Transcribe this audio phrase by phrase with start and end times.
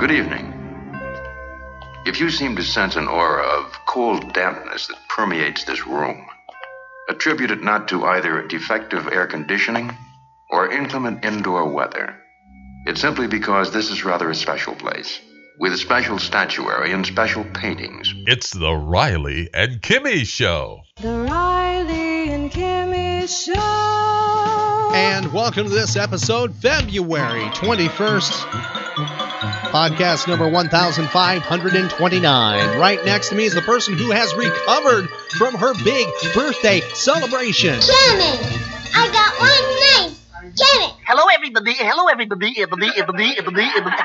[0.00, 0.54] Good evening.
[2.06, 6.26] If you seem to sense an aura of cold dampness that permeates this room,
[7.10, 9.94] attribute it not to either defective air conditioning
[10.48, 12.16] or inclement indoor weather.
[12.86, 15.20] It's simply because this is rather a special place,
[15.58, 18.14] with special statuary and special paintings.
[18.26, 20.80] It's the Riley and Kimmy Show.
[20.96, 24.39] The Riley and Kimmy Show.
[24.92, 28.30] And welcome to this episode, February 21st.
[29.70, 32.78] Podcast number 1529.
[32.78, 37.80] Right next to me is the person who has recovered from her big birthday celebration.
[37.80, 38.40] Janet,
[38.92, 40.16] I got one name.
[40.56, 40.96] Janet.
[41.06, 41.74] Hello, everybody.
[41.74, 42.54] Hello, everybody.
[42.58, 43.96] Everybody, everybody, everybody, everybody.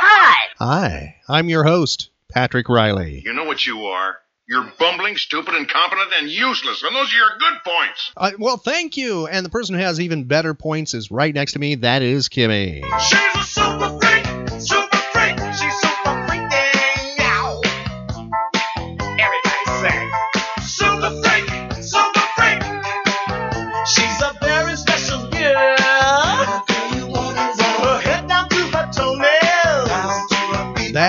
[0.00, 0.46] Hi.
[0.58, 3.20] Hi, I'm your host, Patrick Riley.
[3.24, 4.16] You know what you are?
[4.48, 8.12] You're bumbling, stupid, incompetent, and useless, and those are your good points.
[8.16, 9.26] Uh, well, thank you.
[9.26, 11.74] And the person who has even better points is right next to me.
[11.74, 12.84] That is Kimmy.
[13.00, 13.95] She's a super freak, super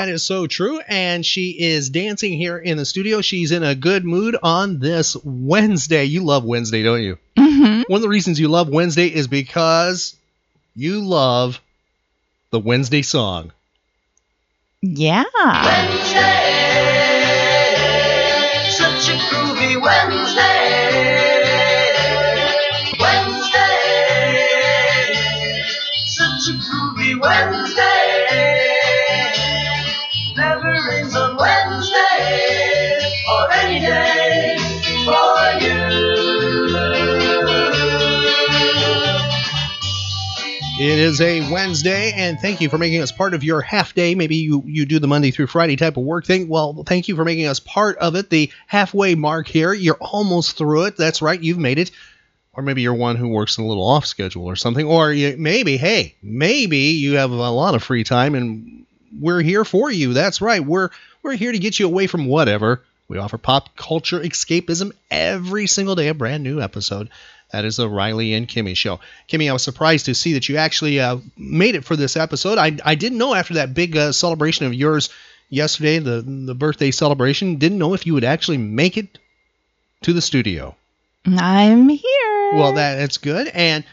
[0.08, 0.80] That is so true.
[0.88, 3.20] And she is dancing here in the studio.
[3.20, 6.06] She's in a good mood on this Wednesday.
[6.06, 7.18] You love Wednesday, don't you?
[7.38, 7.82] Mm-hmm.
[7.92, 10.16] One of the reasons you love Wednesday is because
[10.78, 11.60] you love
[12.52, 13.52] the Wednesday song.
[14.82, 15.26] Yeah.
[15.36, 16.22] Wednesday,
[18.70, 20.57] such a groovy Wednesday.
[40.98, 44.16] It is a Wednesday, and thank you for making us part of your half day.
[44.16, 46.48] Maybe you, you do the Monday through Friday type of work thing.
[46.48, 48.32] Well, thank you for making us part of it.
[48.32, 49.74] The halfway mark here.
[49.74, 50.98] You're almost through it.
[50.98, 51.40] That's right.
[51.40, 51.92] You've made it.
[52.52, 54.88] Or maybe you're one who works a little off schedule or something.
[54.88, 58.88] Or you, maybe, hey, maybe you have a lot of free time and
[59.20, 60.14] we're here for you.
[60.14, 60.66] That's right.
[60.66, 60.90] We're
[61.22, 62.82] we're here to get you away from whatever.
[63.08, 67.10] We offer pop culture escapism every single day, a brand new episode.
[67.52, 69.00] That is the Riley and Kimmy show.
[69.30, 72.58] Kimmy, I was surprised to see that you actually uh, made it for this episode.
[72.58, 75.10] I, I didn't know after that big uh, celebration of yours
[75.50, 79.18] yesterday, the the birthday celebration, didn't know if you would actually make it
[80.02, 80.76] to the studio.
[81.26, 82.52] I'm here.
[82.54, 83.48] Well, that that's good.
[83.48, 83.84] And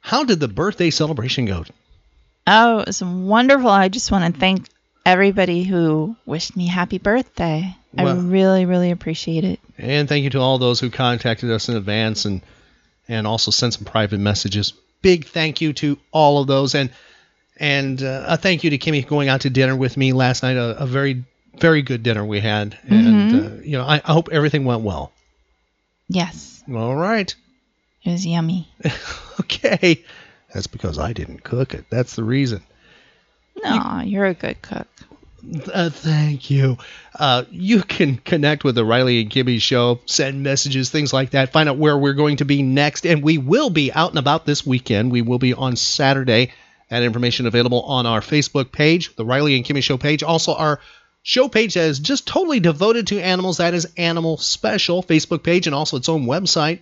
[0.00, 1.64] how did the birthday celebration go?
[2.46, 3.68] Oh, it was wonderful.
[3.68, 4.68] I just want to thank
[5.04, 7.76] everybody who wished me happy birthday.
[7.98, 9.60] I really, really appreciate it.
[9.78, 12.42] And thank you to all those who contacted us in advance and
[13.08, 14.72] and also sent some private messages.
[15.02, 16.90] Big thank you to all of those and
[17.58, 20.56] and uh, a thank you to Kimmy going out to dinner with me last night.
[20.56, 21.24] A, a very
[21.58, 23.60] very good dinner we had, and Mhm.
[23.60, 25.12] uh, you know I, I hope everything went well.
[26.08, 27.34] Yes, All right,
[28.04, 28.68] it was yummy.
[29.40, 30.04] okay.
[30.54, 31.84] That's because I didn't cook it.
[31.90, 32.62] That's the reason.
[33.62, 34.86] No, you're a good cook.
[35.72, 36.76] Uh, thank you.
[37.14, 41.52] Uh, you can connect with the Riley and Kimmy show, send messages, things like that.
[41.52, 44.44] Find out where we're going to be next, and we will be out and about
[44.44, 45.12] this weekend.
[45.12, 46.52] We will be on Saturday.
[46.90, 50.22] That information available on our Facebook page, the Riley and Kimmy show page.
[50.22, 50.80] Also, our
[51.22, 53.58] show page that is just totally devoted to animals.
[53.58, 56.80] That is Animal Special Facebook page, and also its own website.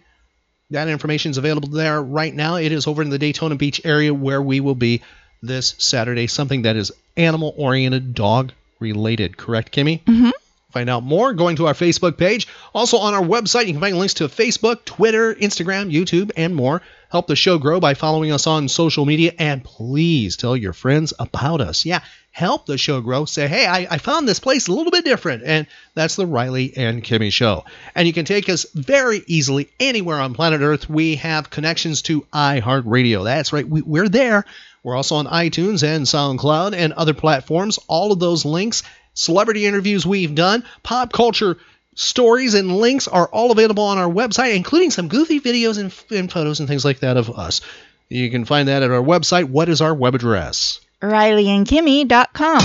[0.70, 2.56] That information is available there right now.
[2.56, 5.02] It is over in the Daytona Beach area where we will be
[5.42, 6.26] this Saturday.
[6.26, 9.36] Something that is animal oriented, dog related.
[9.36, 10.02] Correct, Kimmy?
[10.04, 10.30] Mm-hmm.
[10.74, 12.48] Find out more going to our Facebook page.
[12.74, 16.82] Also on our website, you can find links to Facebook, Twitter, Instagram, YouTube, and more.
[17.10, 21.12] Help the show grow by following us on social media and please tell your friends
[21.20, 21.84] about us.
[21.86, 22.00] Yeah,
[22.32, 23.24] help the show grow.
[23.24, 25.44] Say, hey, I, I found this place a little bit different.
[25.44, 27.64] And that's the Riley and Kimmy Show.
[27.94, 30.90] And you can take us very easily anywhere on planet Earth.
[30.90, 33.22] We have connections to iHeartRadio.
[33.22, 34.44] That's right, we, we're there.
[34.84, 37.78] We're also on iTunes and SoundCloud and other platforms.
[37.88, 38.82] All of those links,
[39.14, 41.56] celebrity interviews we've done, pop culture
[41.94, 46.30] stories and links are all available on our website, including some goofy videos and, and
[46.30, 47.62] photos and things like that of us.
[48.10, 49.44] You can find that at our website.
[49.44, 50.80] What is our web address?
[51.00, 52.60] RileyandKimmy.com.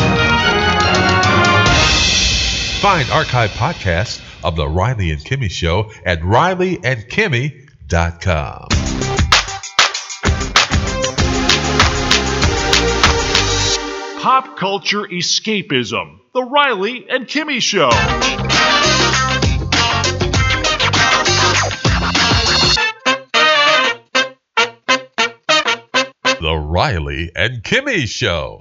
[2.82, 9.19] Find archive podcasts of The Riley and Kimmy Show at RileyandKimmy.com.
[14.20, 16.20] Pop culture escapism.
[16.34, 17.90] The Riley and Kimmy Show.
[26.42, 28.60] The Riley and Kimmy Show.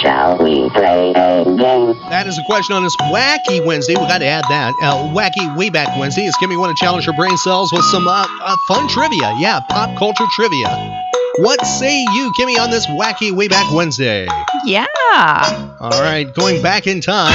[0.00, 1.96] Shall we play a game?
[2.08, 3.94] That is a question on this wacky Wednesday.
[3.94, 4.72] We got to add that.
[4.80, 6.24] Uh, wacky way back Wednesday.
[6.24, 9.34] Is Kimmy want to challenge her brain cells with some uh, uh, fun trivia?
[9.40, 11.10] Yeah, pop culture trivia.
[11.36, 14.26] What say you, Kimmy, on this wacky way back Wednesday?
[14.66, 14.86] Yeah.
[15.80, 17.32] All right, going back in time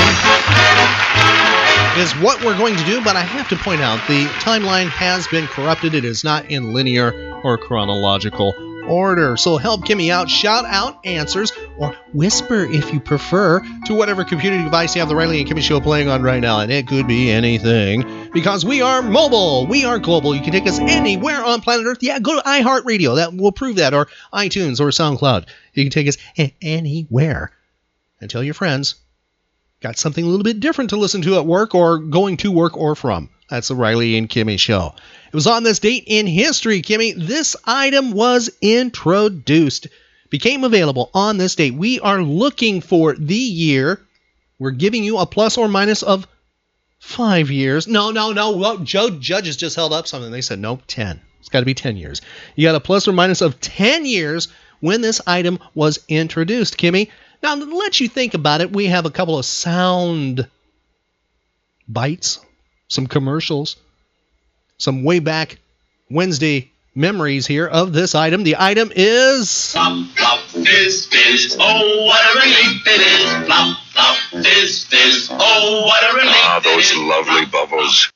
[1.98, 5.28] is what we're going to do, but I have to point out the timeline has
[5.28, 5.96] been corrupted.
[5.96, 8.54] It is not in linear or chronological
[8.88, 9.38] order.
[9.38, 14.62] So help Kimmy out, shout out answers, or whisper if you prefer to whatever computer
[14.62, 16.60] device you have the Riley and Kimmy show playing on right now.
[16.60, 20.36] And it could be anything because we are mobile, we are global.
[20.36, 22.00] You can take us anywhere on planet Earth.
[22.02, 23.16] Yeah, go to iHeartRadio.
[23.18, 25.48] That will prove that, or iTunes or SoundCloud.
[25.74, 26.18] You can take us
[26.62, 27.52] anywhere.
[28.20, 28.96] And tell your friends
[29.80, 32.76] got something a little bit different to listen to at work or going to work
[32.76, 33.30] or from.
[33.50, 34.94] That's the Riley and Kimmy show.
[35.28, 37.16] It was on this date in history, Kimmy.
[37.16, 39.88] This item was introduced,
[40.30, 41.74] became available on this date.
[41.74, 44.02] We are looking for the year.
[44.60, 46.28] We're giving you a plus or minus of
[47.00, 47.88] five years.
[47.88, 48.58] No, no, no.
[48.58, 50.32] Well, Joe Judges just held up something.
[50.32, 51.22] They said, nope, 10.
[51.40, 52.22] It's got to be 10 years.
[52.56, 54.50] You got a plus or minus of 10 years
[54.82, 57.10] when this item was introduced, Kimmy.
[57.42, 60.48] Now, to let you think about it, we have a couple of sound
[61.88, 62.40] bites,
[62.88, 63.76] some commercials,
[64.78, 65.58] some way back
[66.10, 68.44] Wednesday memories here of this item.
[68.44, 69.72] The item is.
[69.72, 73.46] Flop, flop, fizz, fizz, oh, what a relief it is.
[73.46, 78.10] Flop, flop, fizz, fizz, oh, what a relief Ah, those lovely bubbles.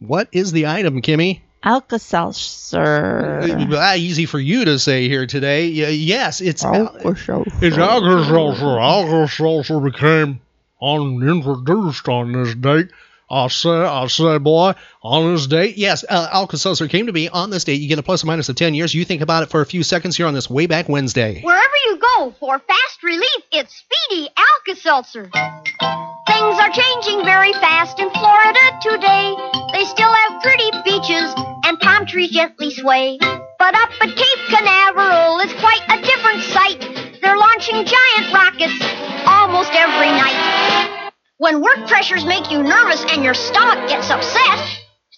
[0.00, 1.40] What is the item, Kimmy?
[1.64, 3.40] Alka-Seltzer.
[3.72, 5.66] Ah, easy for you to say here today.
[5.68, 7.42] Y- yes, it's Alka-Seltzer.
[7.60, 8.78] it's Alka-Seltzer.
[8.78, 10.40] Alka-Seltzer became
[10.80, 12.90] introduced on this date.
[13.30, 14.72] I say, I say, boy,
[15.02, 15.76] on this date.
[15.76, 17.80] Yes, uh, Alka-Seltzer came to be on this date.
[17.80, 18.94] You get a plus or minus of 10 years.
[18.94, 21.42] You think about it for a few seconds here on this way back Wednesday.
[21.42, 25.30] Wherever you go for fast relief, it's Speedy Alka-Seltzer.
[25.30, 29.34] Things are changing very fast in Florida today.
[29.72, 31.32] They still have pretty beaches
[31.64, 33.18] and palm trees gently sway.
[33.20, 36.80] But up at Cape Canaveral, it's quite a different sight.
[37.20, 38.78] They're launching giant rockets
[39.26, 41.07] almost every night.
[41.38, 44.58] When work pressures make you nervous and your stomach gets upset,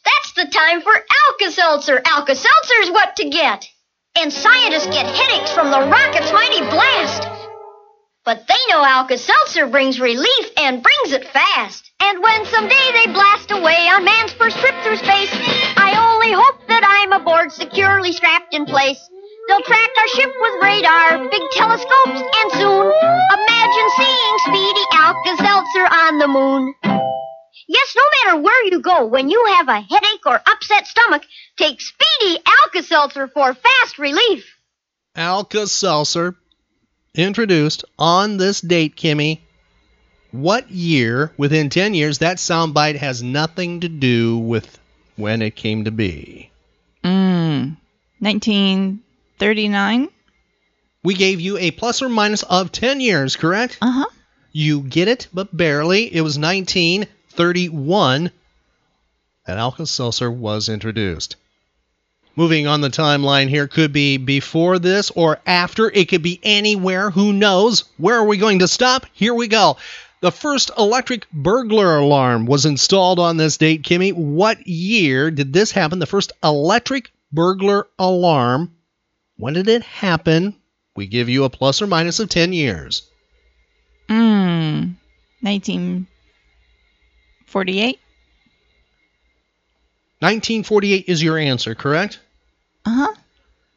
[0.05, 2.02] that's the time for Alka-Seltzer.
[2.05, 3.67] Alka-Seltzer's what to get.
[4.19, 7.26] And scientists get headaches from the rocket's mighty blast.
[8.26, 11.90] But they know Alka-Seltzer brings relief and brings it fast.
[12.00, 15.32] And when someday they blast away on man's first trip through space,
[15.78, 19.00] I only hope that I'm aboard securely strapped in place.
[19.49, 22.69] They'll track our ship with radar, big telescopes, and soon
[25.76, 26.75] Alka-Seltzer on the moon.
[27.69, 31.22] Yes, no matter where you go, when you have a headache or upset stomach,
[31.56, 34.44] take Speedy Alka-Seltzer for fast relief.
[35.14, 36.34] Alka-Seltzer
[37.14, 39.40] introduced on this date, Kimmy.
[40.33, 44.78] What year, within 10 years, that soundbite has nothing to do with
[45.16, 46.50] when it came to be?
[47.04, 47.76] Mm.
[48.21, 50.09] 1939?
[51.02, 53.78] We gave you a plus or minus of 10 years, correct?
[53.80, 54.06] Uh huh.
[54.52, 56.12] You get it, but barely.
[56.14, 58.30] It was 1931
[59.47, 61.37] that Alka-Seltzer was introduced.
[62.37, 65.90] Moving on the timeline here could be before this or after.
[65.90, 67.11] It could be anywhere.
[67.11, 67.85] Who knows?
[67.97, 69.07] Where are we going to stop?
[69.12, 69.76] Here we go.
[70.21, 74.12] The first electric burglar alarm was installed on this date, Kimmy.
[74.12, 75.99] What year did this happen?
[75.99, 78.75] The first electric burglar alarm.
[79.37, 80.54] When did it happen?
[80.95, 83.10] We give you a plus or minus of 10 years.
[84.11, 84.97] Mm.
[85.43, 87.99] 1948?
[90.19, 92.21] 1948 is your answer, correct?
[92.85, 93.14] Uh huh.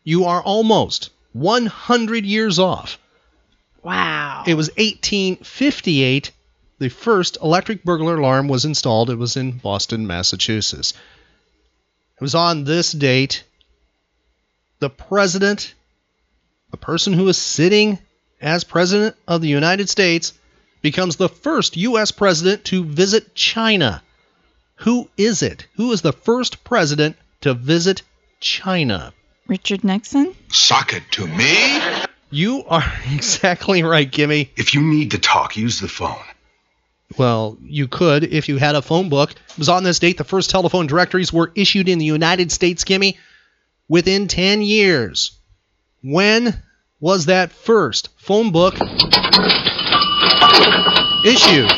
[0.04, 3.00] You are almost 100 years off.
[3.82, 4.44] Wow.
[4.48, 6.32] It was 1858.
[6.80, 9.10] The first electric burglar alarm was installed.
[9.10, 10.94] It was in Boston, Massachusetts.
[12.16, 13.44] It was on this date.
[14.80, 15.74] The president,
[16.72, 18.00] the person who was sitting
[18.44, 20.34] as president of the United States,
[20.82, 22.12] becomes the first U.S.
[22.12, 24.04] president to visit China.
[24.76, 25.66] Who is it?
[25.78, 28.04] Who is the first president to visit
[28.40, 29.14] China?
[29.48, 30.36] Richard Nixon?
[30.50, 31.80] Sock it to me?
[32.30, 34.50] You are exactly right, Kimmy.
[34.58, 36.18] If you need to talk, use the phone.
[37.18, 39.32] Well, you could if you had a phone book.
[39.32, 42.84] It was on this date the first telephone directories were issued in the United States,
[42.84, 43.18] Kimmy,
[43.88, 45.38] within 10 years.
[46.02, 46.62] When
[47.04, 48.76] was that first phone book
[51.26, 51.70] issued?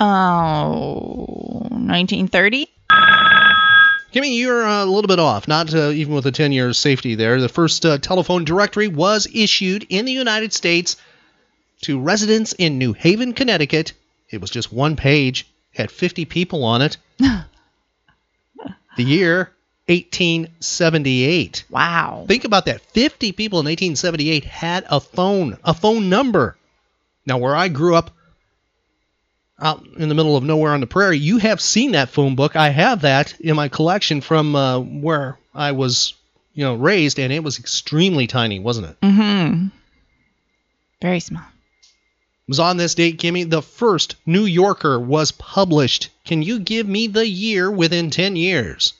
[0.00, 2.68] Oh, 1930?
[4.14, 7.14] Kimmy, you're uh, a little bit off, not uh, even with the 10 years safety
[7.14, 7.38] there.
[7.38, 10.96] The first uh, telephone directory was issued in the United States
[11.82, 13.92] to residents in New Haven, Connecticut.
[14.30, 16.96] It was just one page, had 50 people on it.
[17.18, 17.44] the
[18.96, 19.52] year
[19.88, 21.64] 1878.
[21.68, 22.24] Wow.
[22.28, 22.80] Think about that.
[22.80, 26.56] 50 people in 1878 had a phone, a phone number.
[27.26, 28.10] Now, where I grew up
[29.58, 32.56] out in the middle of nowhere on the prairie, you have seen that phone book.
[32.56, 36.14] I have that in my collection from uh, where I was,
[36.54, 39.00] you know, raised, and it was extremely tiny, wasn't it?
[39.00, 39.66] Mm-hmm.
[41.00, 41.42] Very small.
[41.42, 43.48] It was on this date, Kimmy.
[43.48, 46.10] The first New Yorker was published.
[46.24, 48.94] Can you give me the year within 10 years?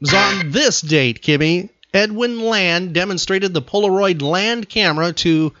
[0.00, 1.68] was on this date, Kimmy.
[1.92, 5.52] Edwin Land demonstrated the Polaroid Land camera to,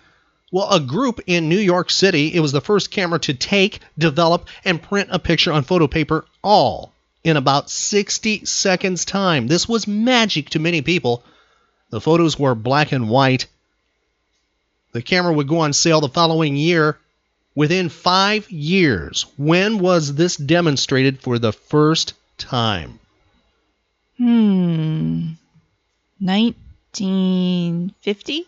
[0.52, 2.32] well, a group in New York City.
[2.34, 6.24] It was the first camera to take, develop, and print a picture on photo paper
[6.42, 6.92] all
[7.24, 9.46] in about 60 seconds' time.
[9.46, 11.22] This was magic to many people.
[11.90, 13.46] The photos were black and white.
[14.92, 16.98] The camera would go on sale the following year.
[17.54, 23.00] Within five years, when was this demonstrated for the first time?
[24.20, 25.30] Hmm.
[26.18, 28.44] 1950?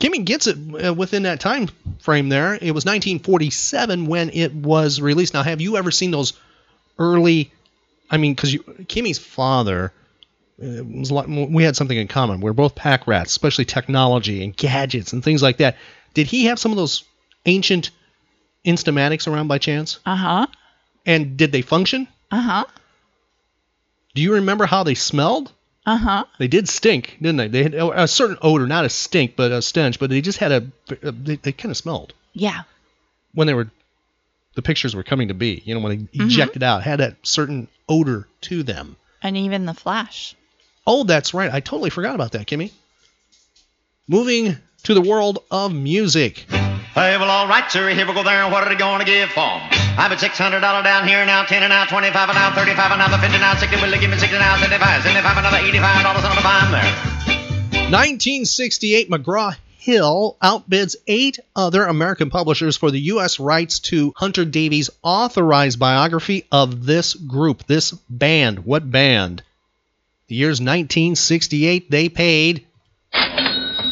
[0.00, 1.68] Kimmy gets it uh, within that time
[2.00, 2.54] frame there.
[2.54, 5.34] It was 1947 when it was released.
[5.34, 6.32] Now, have you ever seen those
[6.98, 7.52] early?
[8.10, 9.92] I mean, because Kimmy's father
[10.62, 12.40] uh, was a lot, we had something in common.
[12.40, 15.76] We are both pack rats, especially technology and gadgets and things like that.
[16.14, 17.04] Did he have some of those
[17.44, 17.90] ancient
[18.64, 19.98] Instamatics around by chance?
[20.04, 20.46] Uh huh.
[21.06, 22.08] And did they function?
[22.30, 22.64] Uh huh.
[24.18, 25.52] Do you remember how they smelled?
[25.86, 26.24] Uh huh.
[26.40, 27.46] They did stink, didn't they?
[27.46, 30.00] They had a certain odor, not a stink, but a stench.
[30.00, 30.66] But they just had a,
[31.12, 32.62] they, they kind of smelled Yeah.
[33.32, 33.70] when they were,
[34.56, 35.62] the pictures were coming to be.
[35.64, 38.96] You know, when they ejected out, had that certain odor to them.
[39.22, 40.34] And even the flash.
[40.84, 41.54] Oh, that's right.
[41.54, 42.72] I totally forgot about that, Kimmy.
[44.08, 46.44] Moving to the world of music.
[46.98, 47.90] Hey, well, all right, sir.
[47.90, 48.50] Here we go there.
[48.50, 49.70] What are they going to give for 'em?
[49.96, 53.06] I've been $600 down here, now 10 and now 25 and now 35 and now
[53.06, 53.76] the 50 now 60.
[53.76, 55.04] Will they give me 60 now 75?
[55.04, 56.82] 75 another $85 on the fine there.
[57.92, 63.38] 1968, McGraw Hill outbids eight other American publishers for the U.S.
[63.38, 68.64] rights to Hunter Davies' authorized biography of this group, this band.
[68.64, 69.44] What band?
[70.26, 71.92] The year's 1968.
[71.92, 72.66] They paid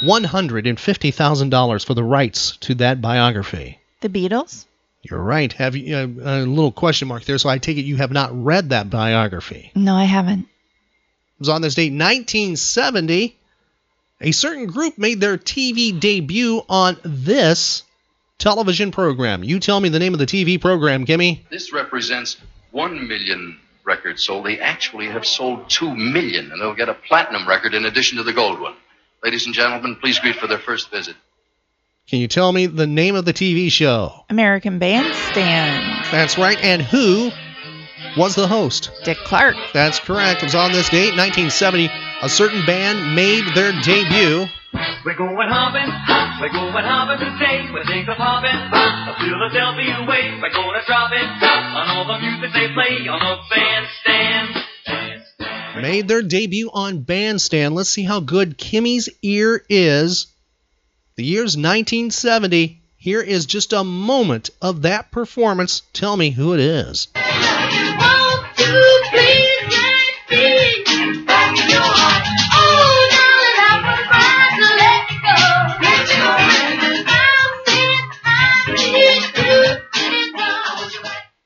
[0.07, 3.79] $150,000 for the rights to that biography.
[4.01, 4.67] The Beatles?
[5.03, 5.53] You're right.
[5.53, 7.39] Have you uh, a little question mark there?
[7.39, 9.71] So I take it you have not read that biography.
[9.75, 10.41] No, I haven't.
[10.41, 13.37] It was on this date, 1970.
[14.23, 17.83] A certain group made their TV debut on this
[18.39, 19.45] television program.
[19.45, 21.41] You tell me the name of the TV program, Kimmy.
[21.51, 22.39] This represents
[22.71, 24.47] 1 million records sold.
[24.47, 28.25] They actually have sold 2 million, and they'll get a platinum record in addition to
[28.25, 28.75] the gold one.
[29.23, 31.17] Ladies and gentlemen, please greet for their first visit.
[32.09, 34.13] Can you tell me the name of the TV show?
[34.31, 36.05] American Bandstand.
[36.13, 36.59] That's right.
[36.63, 37.31] And who
[38.17, 38.91] was the host?
[39.05, 39.57] Dick Clark.
[39.73, 40.43] That's correct.
[40.43, 41.91] It was on this date, 1970.
[42.23, 44.47] A certain band made their debut.
[45.05, 45.89] We're going hopping,
[46.41, 47.65] we're going hopping today.
[47.73, 50.37] We think of hopping, a Philadelphia way.
[50.37, 55.16] We're gonna drop it on all the music they play on the bandstand.
[55.81, 57.75] Made their debut on Bandstand.
[57.75, 60.27] Let's see how good Kimmy's ear is.
[61.17, 62.81] The year's 1970.
[62.97, 65.83] Here is just a moment of that performance.
[65.93, 67.09] Tell me who it is.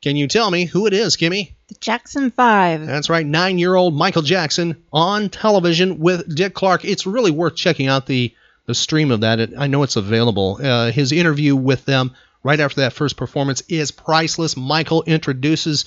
[0.03, 1.53] Can you tell me who it is, Kimmy?
[1.81, 2.87] Jackson 5.
[2.87, 6.85] That's right, nine year old Michael Jackson on television with Dick Clark.
[6.85, 8.35] It's really worth checking out the,
[8.67, 9.41] the stream of that.
[9.41, 10.59] It, I know it's available.
[10.63, 14.57] Uh, his interview with them right after that first performance is priceless.
[14.57, 15.87] Michael introduces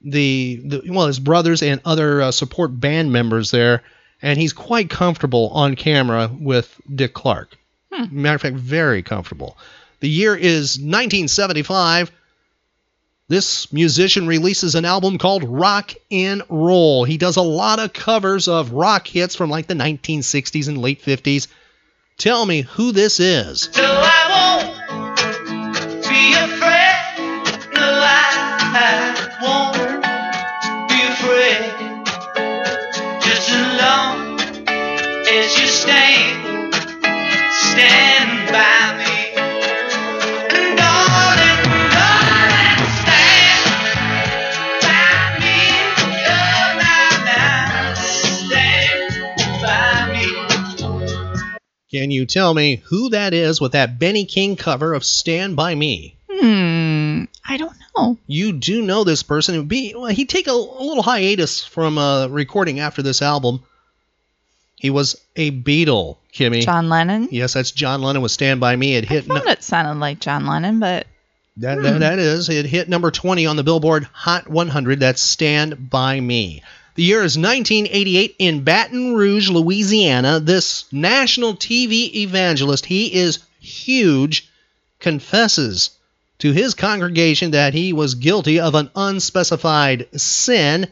[0.00, 3.82] the, the well, his brothers and other uh, support band members there,
[4.22, 7.56] and he's quite comfortable on camera with Dick Clark.
[8.10, 9.58] Matter of fact, very comfortable.
[10.00, 12.12] The year is 1975.
[13.28, 17.04] This musician releases an album called Rock and Roll.
[17.04, 21.02] He does a lot of covers of rock hits from like the 1960s and late
[21.02, 21.46] 50s.
[22.16, 23.68] Tell me who this is.
[23.70, 23.82] So
[51.90, 55.74] Can you tell me who that is with that Benny King cover of Stand By
[55.74, 56.14] Me?
[56.30, 57.24] Hmm.
[57.48, 58.18] I don't know.
[58.26, 59.54] You do know this person.
[59.54, 63.22] It would be well, he'd take a, a little hiatus from uh, recording after this
[63.22, 63.62] album.
[64.76, 66.62] He was a Beatle, Kimmy.
[66.62, 67.28] John Lennon?
[67.32, 68.94] Yes, that's John Lennon with Stand By Me.
[68.94, 71.06] It hit I thought it sounded like John Lennon, but
[71.56, 72.48] That, that, that is.
[72.48, 75.00] It hit number 20 on the Billboard Hot 100.
[75.00, 76.62] That's Stand By Me.
[76.98, 80.40] The year is 1988 in Baton Rouge, Louisiana.
[80.40, 84.48] This national TV evangelist, he is huge,
[84.98, 85.90] confesses
[86.40, 90.88] to his congregation that he was guilty of an unspecified sin.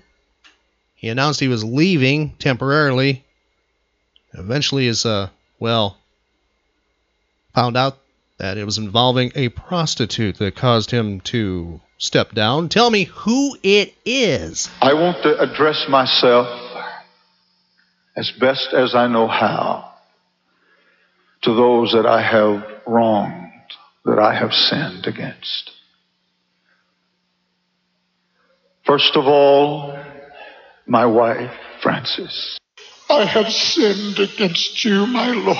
[0.94, 3.24] He announced he was leaving temporarily.
[4.32, 5.98] Eventually is, uh, well,
[7.52, 7.98] found out
[8.38, 12.68] that it was involving a prostitute that caused him to step down.
[12.68, 14.70] Tell me who it is.
[14.80, 16.46] I want to address myself
[18.16, 19.92] as best as I know how
[21.42, 23.52] to those that I have wronged,
[24.04, 25.70] that I have sinned against.
[28.84, 29.98] First of all,
[30.86, 32.58] my wife, Frances.
[33.10, 35.58] I have sinned against you, my Lord,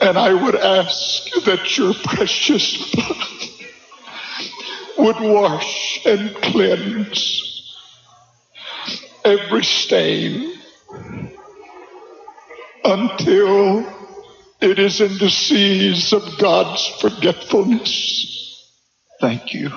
[0.00, 3.31] and I would ask that your precious blood
[4.98, 7.76] would wash and cleanse
[9.24, 10.58] every stain
[12.84, 13.86] until
[14.60, 18.68] it is in the seas of God's forgetfulness.
[19.20, 19.70] Thank you.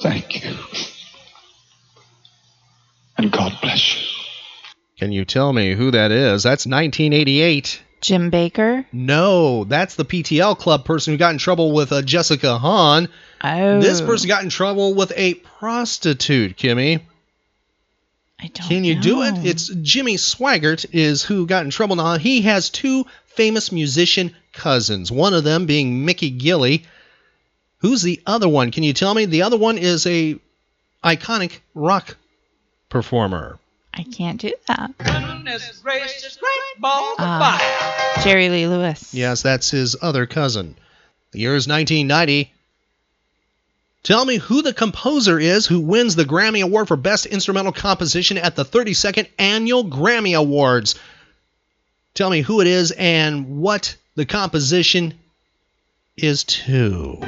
[0.00, 0.56] Thank you.
[3.16, 4.08] And God bless you.
[4.98, 6.42] Can you tell me who that is?
[6.42, 7.82] That's 1988.
[8.04, 8.84] Jim Bakker?
[8.92, 13.08] No, that's the PTL club person who got in trouble with uh, Jessica Hahn.
[13.42, 13.80] Oh.
[13.80, 17.00] This person got in trouble with a prostitute, Kimmy.
[18.38, 19.46] I don't Can you do it?
[19.46, 22.18] It's Jimmy Swaggart is who got in trouble now.
[22.18, 26.84] He has two famous musician cousins, one of them being Mickey Gilley.
[27.78, 28.70] Who's the other one?
[28.70, 29.24] Can you tell me?
[29.24, 30.38] The other one is a
[31.02, 32.18] iconic rock
[32.90, 33.58] performer.
[33.96, 34.98] I can't do that.
[34.98, 37.58] Goodness gracious, great balls of ah.
[38.16, 38.24] fire.
[38.24, 39.14] Jerry Lee Lewis.
[39.14, 40.74] Yes, that's his other cousin.
[41.30, 42.52] The year is 1990.
[44.02, 48.36] Tell me who the composer is who wins the Grammy Award for Best Instrumental Composition
[48.36, 50.96] at the 32nd Annual Grammy Awards.
[52.14, 55.14] Tell me who it is and what the composition
[56.16, 57.20] is to.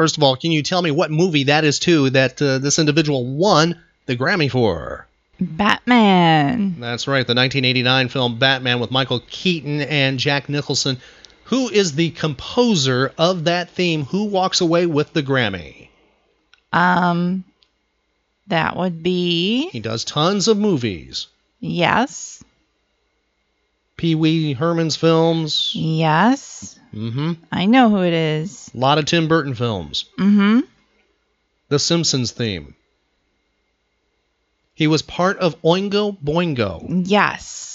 [0.00, 2.78] First of all, can you tell me what movie that is to that uh, this
[2.78, 5.06] individual won the Grammy for?
[5.38, 6.80] Batman.
[6.80, 10.96] That's right, the 1989 film Batman with Michael Keaton and Jack Nicholson.
[11.44, 14.06] Who is the composer of that theme?
[14.06, 15.88] Who walks away with the Grammy?
[16.72, 17.44] Um,
[18.46, 21.26] that would be He does tons of movies.
[21.60, 22.42] yes,
[23.98, 25.72] Pee Wee Herman's films.
[25.74, 26.79] yes.
[26.94, 27.32] Mm-hmm.
[27.52, 28.70] I know who it is.
[28.74, 30.06] A lot of Tim Burton films.
[30.18, 30.60] Mm-hmm.
[31.68, 32.74] The Simpsons theme.
[34.74, 37.02] He was part of Oingo Boingo.
[37.06, 37.70] Yes,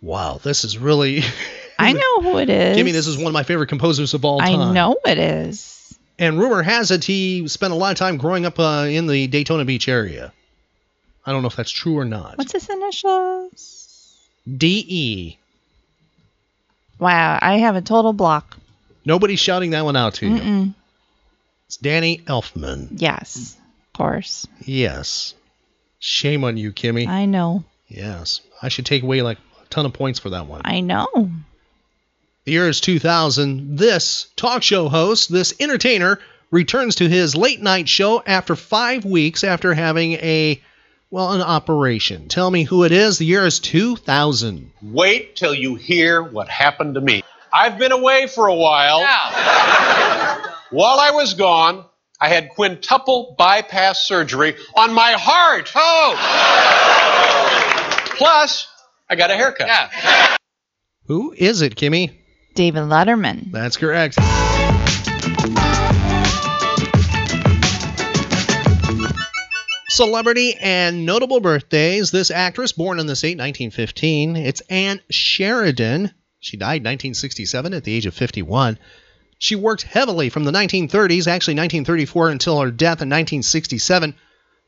[0.00, 1.22] Wow, this is really.
[1.78, 2.76] I know who it is.
[2.76, 4.60] Kimmy, this is one of my favorite composers of all time.
[4.60, 5.96] I know it is.
[6.18, 9.28] And rumor has it he spent a lot of time growing up uh, in the
[9.28, 10.32] Daytona Beach area.
[11.24, 12.36] I don't know if that's true or not.
[12.38, 14.16] What's his initials?
[14.56, 15.38] D E.
[16.98, 18.56] Wow, I have a total block.
[19.04, 20.36] Nobody's shouting that one out to you.
[20.36, 20.74] Mm-mm.
[21.66, 22.88] It's Danny Elfman.
[22.92, 23.56] Yes,
[23.88, 24.46] of course.
[24.64, 25.34] Yes.
[25.98, 27.06] Shame on you, Kimmy.
[27.06, 27.64] I know.
[27.88, 28.40] Yes.
[28.62, 30.62] I should take away like a ton of points for that one.
[30.64, 31.30] I know.
[32.44, 33.76] The year is 2000.
[33.76, 39.44] This talk show host, this entertainer, returns to his late night show after five weeks
[39.44, 40.62] after having a,
[41.10, 42.28] well, an operation.
[42.28, 43.18] Tell me who it is.
[43.18, 44.70] The year is 2000.
[44.82, 47.22] Wait till you hear what happened to me.
[47.52, 49.00] I've been away for a while.
[50.70, 51.84] While I was gone,
[52.20, 55.72] I had quintuple bypass surgery on my heart.
[55.74, 56.14] Oh!
[58.16, 58.68] Plus,
[59.08, 60.38] I got a haircut.
[61.06, 62.18] Who is it, Kimmy?
[62.54, 63.50] David Letterman.
[63.50, 64.18] That's correct.
[69.98, 72.12] Celebrity and notable birthdays.
[72.12, 74.36] This actress, born on this date, 1915.
[74.36, 76.12] It's Ann Sheridan.
[76.38, 78.78] She died 1967 at the age of 51.
[79.38, 84.14] She worked heavily from the 1930s, actually 1934 until her death in 1967.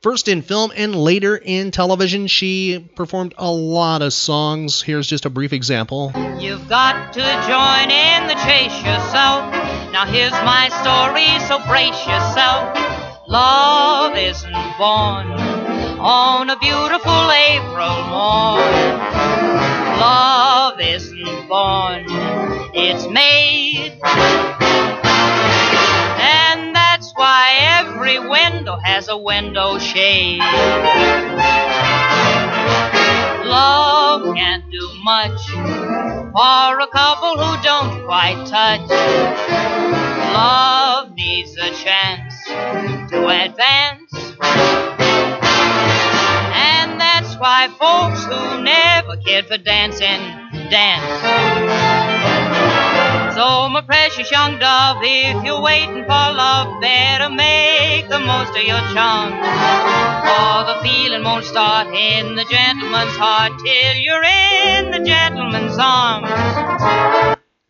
[0.02, 4.82] First in film and later in television, she performed a lot of songs.
[4.82, 6.10] Here's just a brief example.
[6.40, 9.52] You've got to join in the chase yourself.
[9.92, 12.99] Now here's my story, so brace yourself.
[13.30, 15.30] Love isn't born
[16.00, 18.98] on a beautiful April morn.
[20.00, 22.06] Love isn't born,
[22.74, 23.92] it's made.
[26.18, 30.40] And that's why every window has a window shade.
[33.46, 35.40] Love can't do much
[36.32, 38.90] for a couple who don't quite touch.
[40.34, 44.12] Love needs a chance to advance.
[46.52, 50.20] And that's why folks who never cared for dancing
[50.70, 52.10] dance.
[53.34, 58.62] So, my precious young dove, if you're waiting for love, better make the most of
[58.62, 59.32] your charm.
[59.32, 66.28] For the feeling won't start in the gentleman's heart till you're in the gentleman's arms.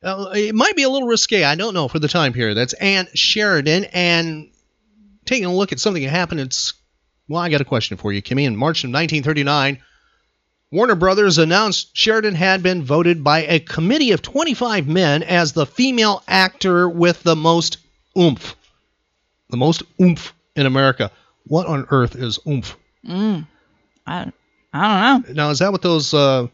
[0.02, 1.44] Uh, it might be a little risque.
[1.44, 2.56] I don't know for the time period.
[2.56, 3.84] That's Ann Sheridan.
[3.92, 4.50] And
[5.30, 6.74] taking a look at something that happened, it's.
[7.28, 8.44] Well, I got a question for you, Kimmy.
[8.44, 9.78] In March of 1939,
[10.72, 15.64] Warner Brothers announced Sheridan had been voted by a committee of 25 men as the
[15.64, 17.78] female actor with the most
[18.18, 18.56] oomph.
[19.48, 21.12] The most oomph in America.
[21.46, 22.76] What on earth is oomph?
[23.06, 23.46] Mm.
[24.08, 24.32] I,
[24.72, 25.44] I don't know.
[25.44, 26.48] Now, is that what those uh,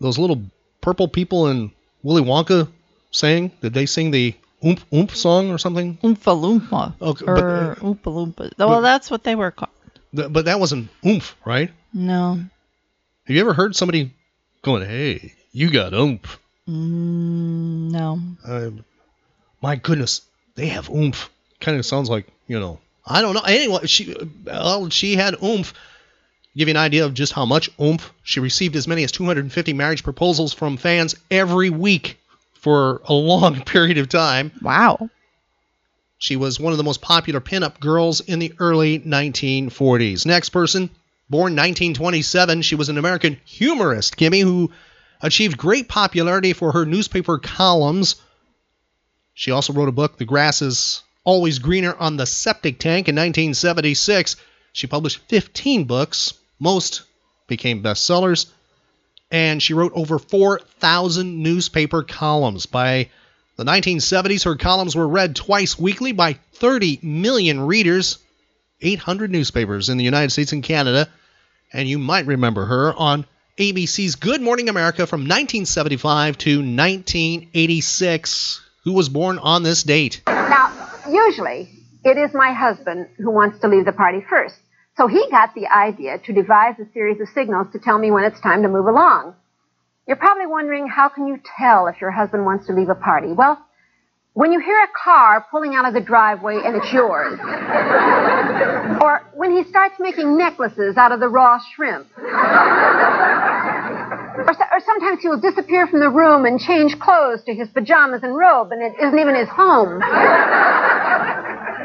[0.00, 0.42] those little
[0.82, 2.68] purple people in Willy Wonka
[3.10, 3.52] sang?
[3.62, 5.96] Did they sing the oomph oomph song or something?
[6.02, 6.94] Oompa Loompa.
[7.00, 8.58] Okay, or but, uh, Oompa Loompa.
[8.58, 9.70] Well, that's what they were called.
[10.14, 11.70] th- but that wasn't oomph, right?
[11.92, 12.34] No.
[13.24, 14.12] Have you ever heard somebody
[14.62, 16.38] going, "Hey, you got oomph"?
[16.68, 18.20] Mm, no.
[18.46, 18.70] Uh,
[19.62, 20.22] my goodness,
[20.54, 21.30] they have oomph.
[21.60, 22.80] Kind of sounds like you know.
[23.06, 23.42] I don't know.
[23.42, 25.74] Anyway, she well, she had oomph.
[26.56, 28.74] Give you an idea of just how much oomph she received.
[28.76, 32.18] As many as 250 marriage proposals from fans every week
[32.60, 34.52] for a long period of time.
[34.62, 35.10] Wow.
[36.18, 40.26] She was one of the most popular pinup girls in the early 1940s.
[40.26, 40.90] Next person,
[41.30, 44.70] born 1927, she was an American humorist, Kimmy, who
[45.22, 48.16] achieved great popularity for her newspaper columns.
[49.32, 53.14] She also wrote a book, The Grass is Always Greener on the Septic Tank, in
[53.14, 54.36] 1976.
[54.72, 57.02] She published 15 books, most
[57.46, 58.46] became bestsellers,
[59.30, 62.66] and she wrote over 4,000 newspaper columns.
[62.66, 63.10] By
[63.56, 68.18] the 1970s, her columns were read twice weekly by 30 million readers,
[68.80, 71.08] 800 newspapers in the United States and Canada,
[71.72, 73.26] and you might remember her on
[73.58, 78.66] ABC's Good Morning America from 1975 to 1986.
[78.84, 80.22] Who was born on this date?
[80.26, 80.72] Now,
[81.08, 81.68] usually
[82.02, 84.56] it is my husband who wants to leave the party first.
[85.00, 88.24] So he got the idea to devise a series of signals to tell me when
[88.24, 89.34] it's time to move along.
[90.06, 93.32] You're probably wondering how can you tell if your husband wants to leave a party?
[93.32, 93.58] Well,
[94.34, 97.40] when you hear a car pulling out of the driveway and it's yours.
[99.00, 102.06] or when he starts making necklaces out of the raw shrimp.
[102.18, 102.28] Or,
[104.52, 108.22] so, or sometimes he will disappear from the room and change clothes to his pajamas
[108.22, 110.02] and robe, and it isn't even his home.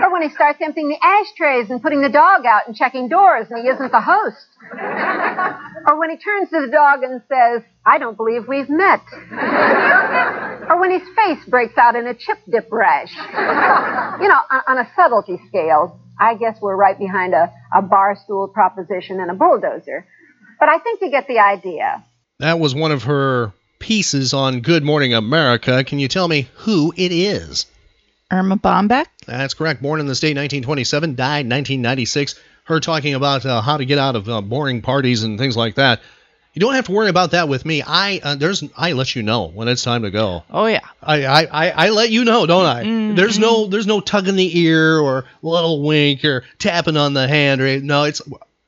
[0.01, 3.47] Or when he starts emptying the ashtrays and putting the dog out and checking doors,
[3.49, 4.47] and he isn't the host.
[5.87, 9.01] or when he turns to the dog and says, I don't believe we've met.
[10.69, 13.13] or when his face breaks out in a chip dip rash.
[14.21, 18.17] you know, on, on a subtlety scale, I guess we're right behind a, a bar
[18.23, 20.05] stool proposition and a bulldozer.
[20.59, 22.03] But I think you get the idea.
[22.39, 25.83] That was one of her pieces on Good Morning America.
[25.83, 27.65] Can you tell me who it is?
[28.31, 29.05] Erma Bombeck?
[29.25, 29.81] That's correct.
[29.81, 32.39] Born in the state 1927, died 1996.
[32.65, 35.75] Her talking about uh, how to get out of uh, boring parties and things like
[35.75, 36.01] that.
[36.53, 37.83] You don't have to worry about that with me.
[37.85, 40.43] I uh, there's I let you know when it's time to go.
[40.49, 40.79] Oh yeah.
[41.03, 42.83] I I, I, I let you know, don't I?
[42.85, 43.15] Mhm.
[43.17, 47.59] There's no there's no tugging the ear or little wink or tapping on the hand
[47.61, 48.05] or no.
[48.05, 48.21] It's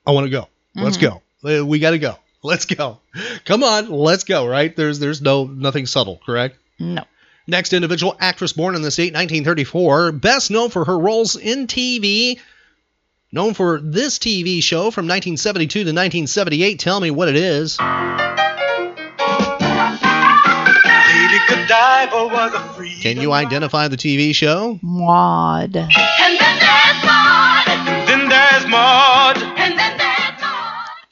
[0.06, 0.48] I want to go.
[0.76, 1.22] Let's Mhm.
[1.44, 1.60] go.
[1.62, 2.18] Uh, We got to go.
[2.44, 3.00] Let's go.
[3.46, 4.46] Come on, let's go.
[4.46, 4.74] Right?
[4.76, 6.22] There's there's no nothing subtle.
[6.26, 6.56] Correct.
[6.80, 7.04] No.
[7.50, 12.40] Next individual, actress born in the state 1934, best known for her roles in TV.
[13.32, 16.80] Known for this TV show from 1972 to 1978.
[16.80, 17.80] Tell me what it is.
[17.80, 17.90] Lady
[21.48, 23.00] Godiva was a free.
[23.02, 24.78] Can you identify the TV show?
[24.82, 25.76] Maude.
[25.76, 27.68] And then there's Maude.
[27.68, 29.17] And then there's Maude.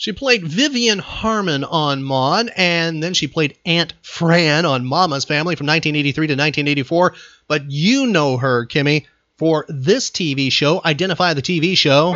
[0.06, 5.56] She played Vivian Harmon on Maude, and then she played Aunt Fran on Mama's Family
[5.56, 7.15] from 1983 to 1984.
[7.48, 9.08] But you know her, Kimmy,
[9.39, 10.80] for this TV show.
[10.86, 12.13] Identify the TV show.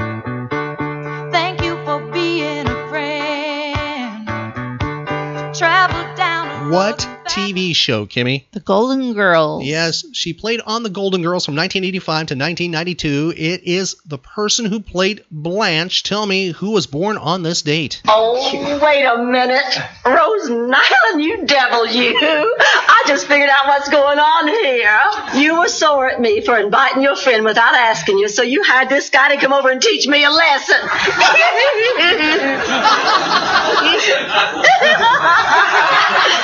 [6.70, 8.46] What TV show, Kimmy?
[8.52, 9.66] The Golden Girls.
[9.66, 13.34] Yes, she played on The Golden Girls from 1985 to 1992.
[13.36, 16.04] It is the person who played Blanche.
[16.04, 18.04] Tell me who was born on this date.
[18.08, 19.80] Oh, wait a minute.
[20.06, 22.16] Rose Nylund, you devil, you.
[22.20, 25.00] I just figured out what's going on here.
[25.42, 28.90] You were sore at me for inviting your friend without asking you, so you hired
[28.90, 30.78] this guy to come over and teach me a lesson.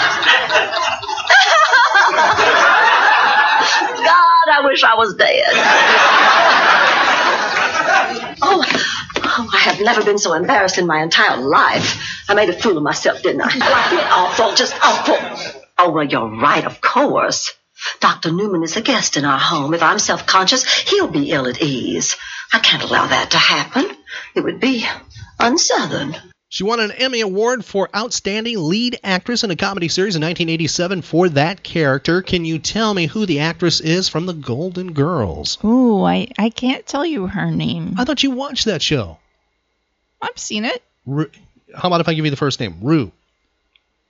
[4.06, 5.54] God, I wish I was dead.
[8.42, 8.64] Oh,
[9.24, 12.24] oh, I have never been so embarrassed in my entire life.
[12.30, 14.10] I made a fool of myself, didn't I?
[14.12, 15.18] awful, just awful.
[15.78, 17.54] Oh, well, you're right, of course.
[18.00, 18.32] Dr.
[18.32, 19.74] Newman is a guest in our home.
[19.74, 22.16] If I'm self conscious, he'll be ill at ease.
[22.54, 23.86] I can't allow that to happen.
[24.34, 24.86] It would be
[25.40, 26.16] unsouthern.
[26.48, 31.02] She won an Emmy Award for Outstanding Lead Actress in a Comedy Series in 1987
[31.02, 32.22] for that character.
[32.22, 35.58] Can you tell me who the actress is from The Golden Girls?
[35.64, 37.96] Ooh, I, I can't tell you her name.
[37.98, 39.18] I thought you watched that show.
[40.22, 40.84] I've seen it.
[41.06, 41.32] Ru-
[41.76, 42.78] How about if I give you the first name?
[42.82, 43.12] Rue.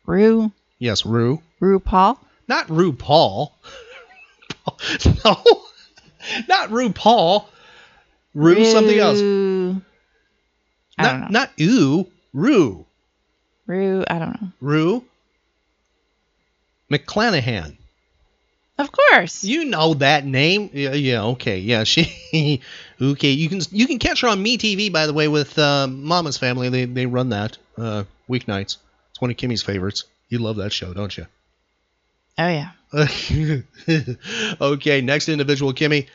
[0.05, 0.51] Rue.
[0.77, 1.41] Yes, Rue.
[1.61, 2.17] RuPaul.
[2.47, 3.51] Not RuPaul.
[5.25, 5.43] no.
[6.47, 7.45] Not RuPaul.
[8.33, 9.19] Rue something else.
[10.97, 11.27] I not, don't know.
[11.29, 12.07] Not ooh.
[12.35, 12.85] Rue.
[13.65, 14.03] Rue.
[14.09, 14.49] I don't know.
[14.59, 15.05] Rue.
[16.91, 17.77] McClanahan.
[18.77, 19.45] Of course.
[19.45, 20.69] You know that name.
[20.73, 21.59] Yeah, yeah, okay.
[21.59, 22.61] Yeah, she
[23.01, 26.37] Okay, you can you can catch her on MeTV by the way with uh, Mama's
[26.37, 26.67] Family.
[26.67, 28.77] They they run that uh, weeknights.
[29.11, 30.03] It's one of Kimmy's favorites.
[30.27, 31.25] You love that show, don't you?
[32.37, 32.71] Oh yeah.
[34.61, 36.07] okay, next individual, Kimmy.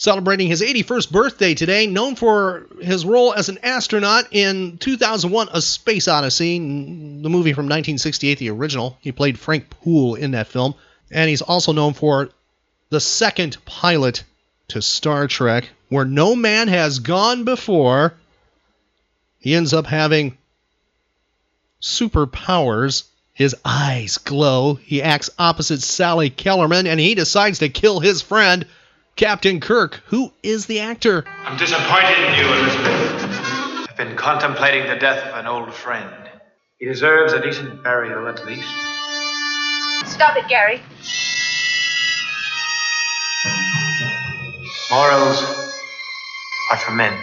[0.00, 5.60] Celebrating his 81st birthday today, known for his role as an astronaut in 2001 A
[5.60, 8.96] Space Odyssey, the movie from 1968, the original.
[9.00, 10.76] He played Frank Poole in that film.
[11.10, 12.30] And he's also known for
[12.90, 14.22] the second pilot
[14.68, 18.14] to Star Trek, where no man has gone before.
[19.40, 20.38] He ends up having
[21.82, 23.04] superpowers.
[23.32, 24.74] His eyes glow.
[24.74, 28.66] He acts opposite Sally Kellerman, and he decides to kill his friend,
[29.18, 30.00] Captain Kirk.
[30.06, 31.24] Who is the actor?
[31.42, 33.88] I'm disappointed in you, Elizabeth.
[33.90, 36.30] I've been contemplating the death of an old friend.
[36.78, 38.68] He deserves a decent burial, at least.
[40.06, 40.80] Stop it, Gary.
[44.92, 45.42] Morals
[46.70, 47.18] are for men,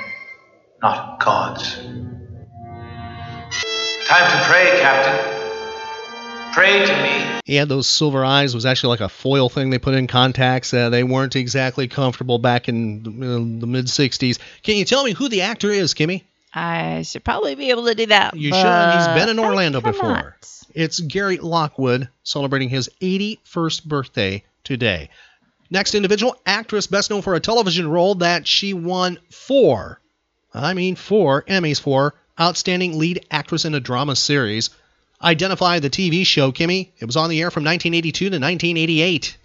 [0.82, 1.76] not gods.
[4.06, 5.35] Time to pray, Captain.
[6.56, 7.42] Pray to me.
[7.44, 8.54] He had those silver eyes.
[8.54, 10.74] It was actually like a foil thing they put in contacts.
[10.74, 13.10] Uh, they weren't exactly comfortable back in the,
[13.60, 14.40] the mid 60s.
[14.64, 16.24] Can you tell me who the actor is, Kimmy?
[16.54, 18.38] I should probably be able to do that.
[18.38, 18.94] You should.
[18.94, 20.38] He's been in Orlando before.
[20.74, 25.10] It's Gary Lockwood celebrating his 81st birthday today.
[25.70, 30.00] Next individual, actress best known for a television role that she won four,
[30.54, 34.70] I mean four Emmys for, Outstanding Lead Actress in a Drama Series.
[35.22, 36.90] Identify the TV show, Kimmy.
[37.00, 39.38] It was on the air from 1982 to 1988.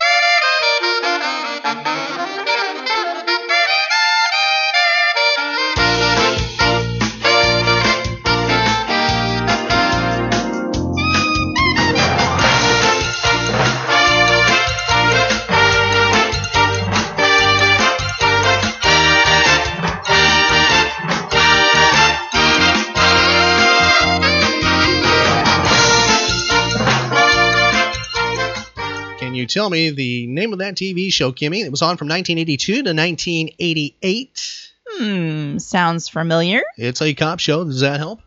[29.50, 31.64] Tell me the name of that TV show, Kimmy.
[31.64, 34.70] It was on from 1982 to 1988.
[34.86, 36.62] Hmm, sounds familiar.
[36.76, 37.64] It's a cop show.
[37.64, 38.20] Does that help?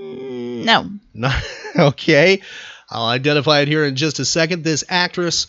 [0.00, 0.90] No.
[1.14, 1.30] No.
[1.78, 2.40] okay.
[2.90, 4.64] I'll identify it here in just a second.
[4.64, 5.46] This actress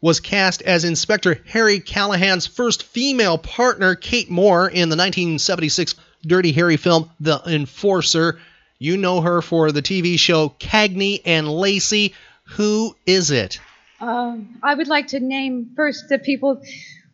[0.00, 5.94] was cast as Inspector Harry Callahan's first female partner, Kate Moore, in the 1976
[6.26, 8.38] Dirty Harry film, The Enforcer.
[8.78, 12.14] You know her for the TV show Cagney and Lacey.
[12.56, 13.60] Who is it?
[14.00, 16.62] Um, I would like to name first the people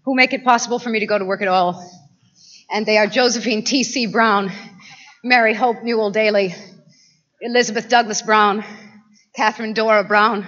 [0.04, 1.84] who make it possible for me to go to work at all.
[2.70, 4.06] And they are Josephine T.C.
[4.06, 4.52] Brown,
[5.24, 6.54] Mary Hope Newell Daly,
[7.40, 8.64] Elizabeth Douglas Brown,
[9.34, 10.46] Catherine Dora Brown,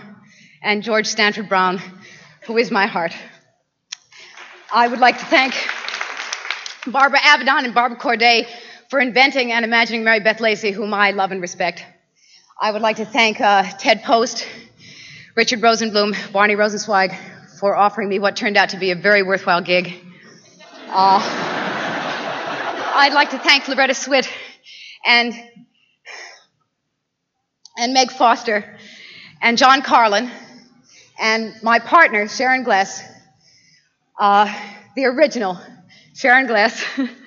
[0.63, 1.81] and George Stanford Brown,
[2.43, 3.15] who is my heart.
[4.73, 5.55] I would like to thank
[6.87, 8.47] Barbara Avedon and Barbara Corday
[8.91, 11.85] for inventing and imagining Mary Beth Lacey, whom I love and respect.
[12.61, 14.47] I would like to thank uh, Ted Post,
[15.39, 17.17] Richard Rosenblum, Barney Rosenzweig
[17.61, 19.95] for offering me what turned out to be a very worthwhile gig.
[20.89, 21.21] Uh,
[22.97, 24.29] I'd like to thank Loretta Swit
[25.07, 25.33] and
[27.77, 28.79] and Meg Foster
[29.41, 30.29] and John Karlen
[31.21, 33.01] and my partner Sharon Gless,
[34.19, 34.53] uh,
[34.97, 35.57] the original
[36.17, 36.85] Sharon Gless,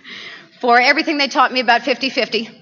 [0.59, 2.53] for everything they taught me about 50-50.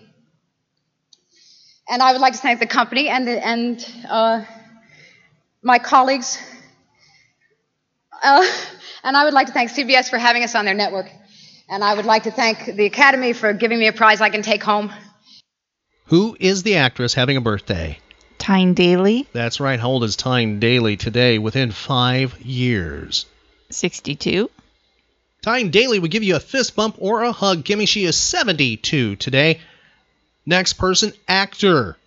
[1.90, 4.46] And I would like to thank the company and the, and uh,
[5.62, 6.40] my colleagues.
[8.22, 8.46] Uh,
[9.04, 11.10] and I would like to thank CBS for having us on their network.
[11.70, 14.42] And I would like to thank the Academy for giving me a prize I can
[14.42, 14.92] take home.
[16.06, 18.00] Who is the actress having a birthday?
[18.40, 19.80] Tyne Daly, That's right.
[19.80, 21.38] How old is Tyne Daly today?
[21.38, 23.26] Within five years.
[23.70, 24.50] 62.
[25.42, 27.64] Tyne Daly would give you a fist bump or a hug.
[27.64, 29.60] Gimme, she is 72 today.
[30.46, 31.98] Next person, actor.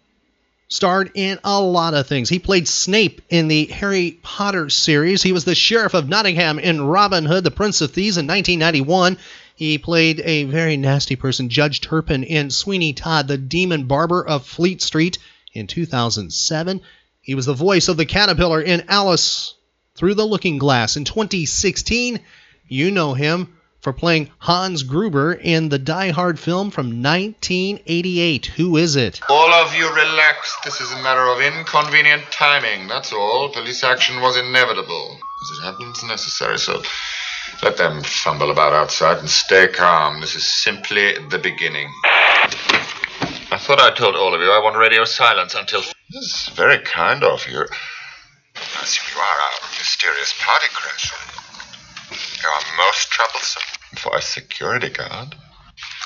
[0.72, 2.30] Starred in a lot of things.
[2.30, 5.22] He played Snape in the Harry Potter series.
[5.22, 9.18] He was the Sheriff of Nottingham in Robin Hood, the Prince of Thieves in 1991.
[9.54, 14.46] He played a very nasty person, Judge Turpin, in Sweeney Todd, the Demon Barber of
[14.46, 15.18] Fleet Street
[15.52, 16.80] in 2007.
[17.20, 19.52] He was the voice of the Caterpillar in Alice
[19.94, 22.18] Through the Looking Glass in 2016.
[22.66, 28.46] You know him for playing Hans Gruber in the Die Hard film from 1988.
[28.46, 29.20] Who is it?
[29.28, 30.56] All of you relax.
[30.64, 32.86] This is a matter of inconvenient timing.
[32.86, 33.48] That's all.
[33.50, 35.18] Police action was inevitable.
[35.42, 36.58] As it happens, necessary.
[36.58, 36.80] So
[37.62, 40.20] let them fumble about outside and stay calm.
[40.20, 41.90] This is simply the beginning.
[43.50, 45.82] I thought I told all of you I want radio silence until.
[46.10, 47.66] This is very kind of you.
[48.54, 51.41] I assume you are our mysterious party crasher.
[52.12, 53.62] You are most troublesome
[53.96, 55.34] for a security guard.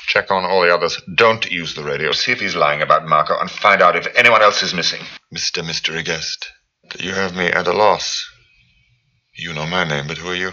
[0.07, 1.01] Check on all the others.
[1.15, 2.13] Don't use the radio.
[2.13, 5.01] See if he's lying about Marco and find out if anyone else is missing.
[5.35, 5.65] Mr.
[5.65, 6.49] Mystery Guest,
[6.97, 8.25] you have me at a loss.
[9.35, 10.51] You know my name, but who are you?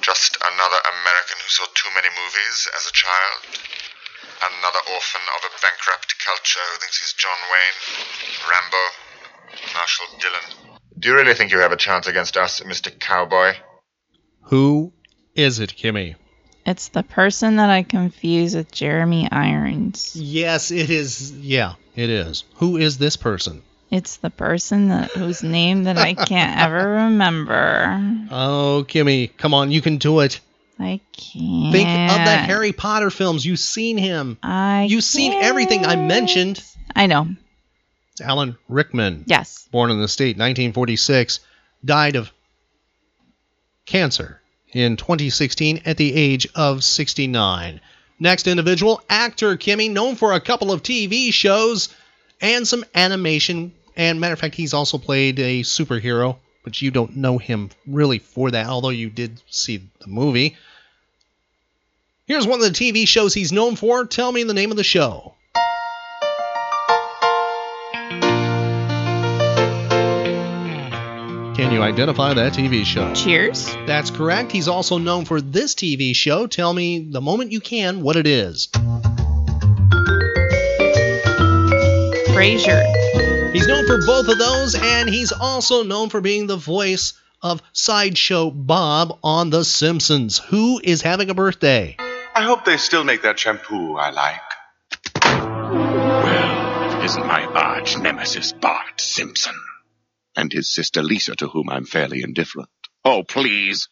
[0.00, 3.58] Just another American who saw too many movies as a child.
[4.38, 7.78] Another orphan of a bankrupt culture who thinks he's John Wayne,
[8.48, 10.78] Rambo, Marshall Dillon.
[10.98, 12.96] Do you really think you have a chance against us, Mr.
[12.96, 13.56] Cowboy?
[14.46, 14.92] Who
[15.34, 16.14] is it, Kimmy?
[16.64, 20.14] It's the person that I confuse with Jeremy Irons.
[20.16, 21.32] Yes, it is.
[21.32, 22.44] Yeah, it is.
[22.56, 23.62] Who is this person?
[23.90, 28.00] It's the person that whose name that I can't ever remember.
[28.30, 30.40] Oh, Kimmy, come on, you can do it.
[30.78, 31.72] I can't.
[31.72, 33.46] Think of the Harry Potter films.
[33.46, 34.38] You've seen him.
[34.42, 36.62] I You've seen everything I mentioned.
[36.94, 37.28] I know.
[38.12, 39.24] It's Alan Rickman.
[39.26, 39.68] Yes.
[39.70, 41.40] Born in the state, 1946,
[41.84, 42.30] died of
[43.86, 44.40] cancer
[44.72, 47.80] in 2016 at the age of 69.
[48.18, 51.88] Next individual, actor Kimmy, known for a couple of TV shows
[52.40, 53.72] and some animation.
[53.96, 58.18] And matter of fact, he's also played a superhero, but you don't know him really
[58.18, 60.56] for that, although you did see the movie.
[62.26, 64.04] Here's one of the TV shows he's known for.
[64.04, 65.34] Tell me the name of the show.
[71.66, 73.12] Can you identify that TV show?
[73.12, 73.74] Cheers.
[73.88, 74.52] That's correct.
[74.52, 76.46] He's also known for this TV show.
[76.46, 78.68] Tell me the moment you can what it is.
[82.28, 83.52] Frasier.
[83.52, 87.60] He's known for both of those, and he's also known for being the voice of
[87.72, 90.38] Sideshow Bob on The Simpsons.
[90.38, 91.96] Who is having a birthday?
[91.98, 94.40] I hope they still make that shampoo I like.
[95.24, 99.56] Well, it isn't my arch nemesis Bart Simpson.
[100.36, 102.68] And his sister Lisa, to whom I'm fairly indifferent.
[103.04, 103.88] Oh, please.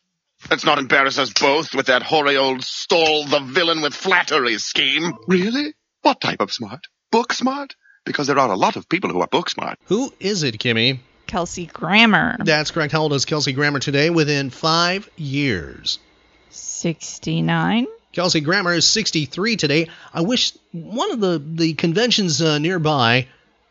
[0.51, 5.15] Let's not embarrass us both with that hoary old stall the villain with flattery scheme.
[5.27, 5.75] Really?
[6.03, 6.87] What type of smart?
[7.11, 7.77] Book smart?
[8.05, 9.79] Because there are a lot of people who are book smart.
[9.87, 10.99] Who is it, Kimmy?
[11.27, 12.37] Kelsey Grammer.
[12.45, 12.93] That's correct.
[12.93, 14.11] How old is Kelsey Grammer today?
[14.11, 15.99] Within five years.
[16.51, 17.87] 69.
[18.13, 19.89] Kelsey Grammer is 63 today.
[20.13, 23.29] I wish one of the, the conventions uh, nearby,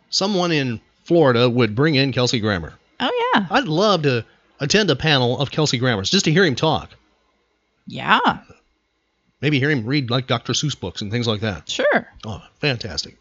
[0.10, 2.74] someone in Florida would bring in Kelsey Grammer.
[3.00, 3.46] Oh, yeah.
[3.50, 4.26] I'd love to
[4.60, 6.90] attend a panel of Kelsey Grammers just to hear him talk.
[7.88, 8.20] Yeah.
[9.42, 10.54] Maybe hear him read like Dr.
[10.54, 11.70] Seuss books and things like that.
[11.70, 12.08] Sure.
[12.26, 13.18] Oh, fantastic.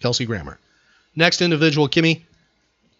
[0.00, 0.58] Kelsey Grammer.
[1.16, 2.22] Next individual, Kimmy,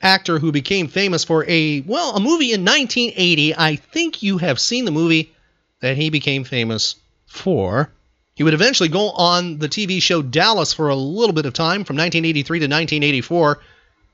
[0.03, 3.55] actor who became famous for a, well, a movie in 1980.
[3.57, 5.33] I think you have seen the movie
[5.81, 6.97] that he became famous
[7.27, 7.91] for.
[8.35, 11.85] He would eventually go on the TV show Dallas for a little bit of time,
[11.85, 13.61] from 1983 to 1984.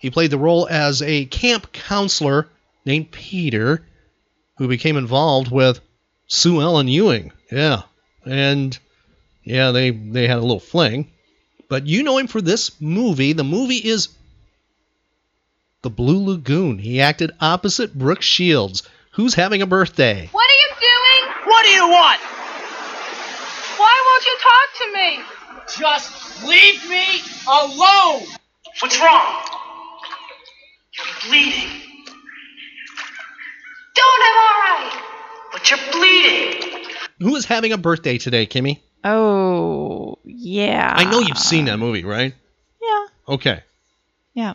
[0.03, 2.48] He played the role as a camp counselor
[2.84, 3.86] named Peter,
[4.59, 5.80] who became involved with
[6.26, 7.30] Sue Ellen Ewing.
[7.53, 7.82] Yeah.
[8.26, 8.76] And
[9.44, 11.12] yeah, they, they had a little fling.
[11.68, 13.32] But you know him for this movie.
[13.32, 14.09] The movie is
[15.82, 16.78] The Blue Lagoon.
[16.78, 18.82] He acted opposite Brooke Shields,
[19.12, 20.28] who's having a birthday.
[20.32, 21.32] What are you doing?
[21.44, 22.20] What do you want?
[23.78, 25.22] Why won't you talk to me?
[25.78, 28.22] Just leave me alone.
[28.80, 29.61] What's wrong?
[31.24, 31.68] You're bleeding.
[33.94, 35.02] Don't I'm all right.
[35.52, 36.84] But you're bleeding.
[37.20, 38.80] Who is having a birthday today, Kimmy?
[39.04, 40.94] Oh, yeah.
[40.96, 42.34] I know you've seen that movie, right?
[42.82, 43.06] Yeah.
[43.28, 43.62] Okay.
[44.34, 44.54] Yeah.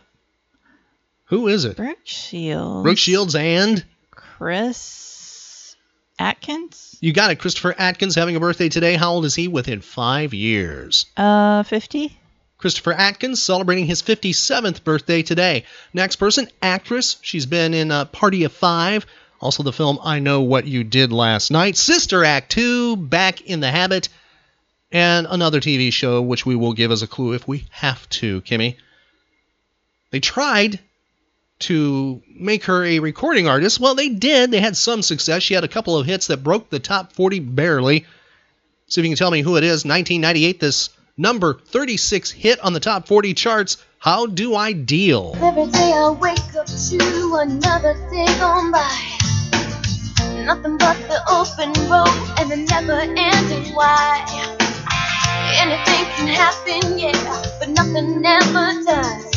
[1.26, 1.76] Who is it?
[1.76, 2.82] Brooke Shields.
[2.82, 5.76] Brooke Shields and Chris
[6.18, 6.96] Atkins.
[7.00, 7.38] you got it.
[7.38, 8.94] Christopher Atkins having a birthday today.
[8.96, 9.46] How old is he?
[9.48, 11.06] Within five years.
[11.16, 12.18] Uh, 50.
[12.58, 15.64] Christopher Atkins celebrating his 57th birthday today.
[15.94, 17.16] Next person, actress.
[17.22, 19.06] She's been in uh, Party of Five.
[19.40, 21.76] Also, the film I Know What You Did Last Night.
[21.76, 24.08] Sister Act 2, Back in the Habit.
[24.90, 28.40] And another TV show, which we will give as a clue if we have to,
[28.40, 28.76] Kimmy.
[30.10, 30.80] They tried
[31.60, 33.78] to make her a recording artist.
[33.78, 34.50] Well, they did.
[34.50, 35.44] They had some success.
[35.44, 38.06] She had a couple of hits that broke the top 40 barely.
[38.88, 39.84] See if you can tell me who it is.
[39.84, 43.76] 1998, this number 36 hit on the top 40 charts.
[43.98, 45.34] How do I deal?
[45.42, 49.18] Every day I wake up to another day gone by.
[50.44, 52.08] Nothing but the open road
[52.38, 54.24] and the never ending why.
[55.60, 59.27] Anything can happen, yeah, but nothing ever does.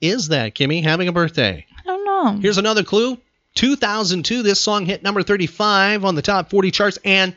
[0.00, 1.66] Is that, Kimmy, having a birthday?
[1.78, 2.40] I don't know.
[2.40, 3.18] Here's another clue.
[3.54, 7.34] 2002, this song hit number 35 on the top 40 charts, and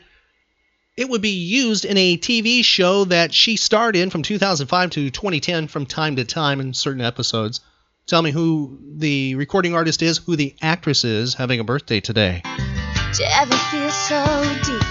[0.96, 5.10] it would be used in a TV show that she starred in from 2005 to
[5.10, 7.60] 2010 from time to time in certain episodes.
[8.06, 12.42] Tell me who the recording artist is, who the actress is having a birthday today.
[12.44, 14.82] Do you ever feel so deep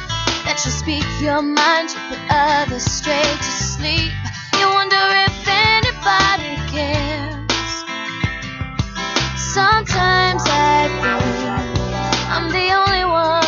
[0.43, 4.11] that you speak your mind, you put others straight to sleep?
[4.59, 7.32] You wonder if anybody cares.
[9.53, 11.13] Sometimes I think
[12.27, 13.45] I'm the only one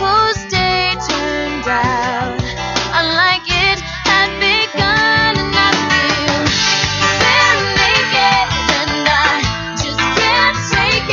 [0.00, 2.40] whose day turned out
[2.96, 6.40] unlike it had begun, and I feel
[7.20, 8.48] bare naked,
[8.80, 9.44] and I
[9.76, 11.04] just can't take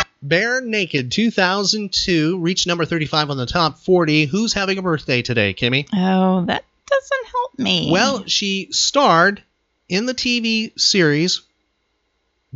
[0.00, 0.06] it.
[0.22, 4.26] Bare Naked 2002 reached number 35 on the top 40.
[4.26, 5.88] Who's having a birthday today, Kimmy?
[5.92, 7.88] Oh, that doesn't help me.
[7.90, 9.42] Well, she starred
[9.88, 11.42] in the TV series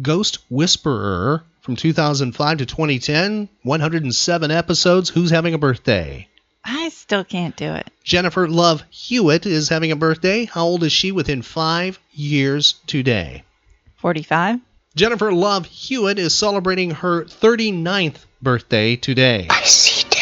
[0.00, 5.08] Ghost Whisperer from 2005 to 2010, 107 episodes.
[5.08, 6.28] Who's having a birthday?
[6.64, 7.90] I still can't do it.
[8.02, 10.46] Jennifer Love Hewitt is having a birthday.
[10.46, 13.44] How old is she within five years today?
[13.96, 14.60] 45.
[14.96, 19.46] Jennifer Love Hewitt is celebrating her 39th birthday today.
[19.50, 20.13] I see dead people.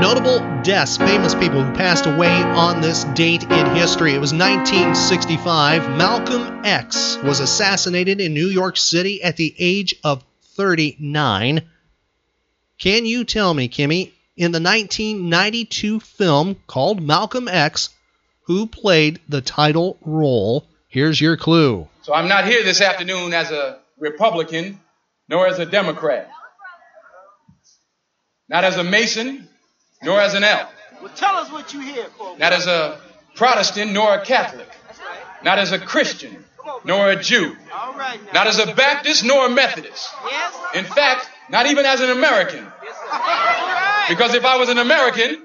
[0.00, 4.14] Notable deaths, famous people who passed away on this date in history.
[4.14, 5.90] It was 1965.
[5.98, 10.24] Malcolm X was assassinated in New York City at the age of
[10.56, 11.68] 39.
[12.78, 17.90] Can you tell me, Kimmy, in the 1992 film called Malcolm X,
[18.44, 20.66] who played the title role?
[20.88, 21.86] Here's your clue.
[22.04, 24.80] So I'm not here this afternoon as a Republican
[25.28, 26.30] nor as a Democrat.
[28.48, 29.49] Not as a Mason
[30.02, 30.72] nor as an elf.
[31.00, 32.36] Well, tell us what you hear, for.
[32.38, 33.00] Not as a
[33.34, 34.68] Protestant nor a Catholic.
[34.68, 35.44] Right.
[35.44, 36.44] Not as a Christian
[36.84, 37.56] nor a Jew.
[37.72, 38.32] All right now.
[38.32, 40.08] Not as a Baptist nor a Methodist.
[40.26, 40.54] Yes?
[40.74, 42.64] In fact, not even as an American.
[44.08, 45.42] Because if I was an American,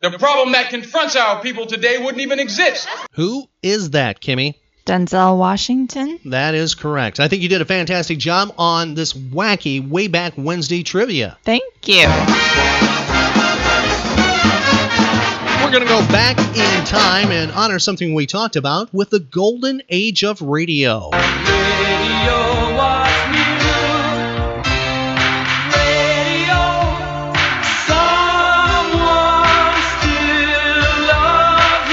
[0.00, 2.88] the problem that confronts our people today wouldn't even exist.
[3.12, 4.54] Who is that, Kimmy?
[4.84, 6.18] Denzel Washington.
[6.24, 7.20] That is correct.
[7.20, 11.38] I think you did a fantastic job on this wacky way back Wednesday trivia.
[11.44, 12.06] Thank you.
[15.72, 19.20] We're going to go back in time and honor something we talked about with the
[19.20, 21.08] golden age of radio.
[21.08, 21.16] Radio
[22.76, 23.40] was new.
[25.72, 26.60] Radio,
[27.88, 31.88] someone still loves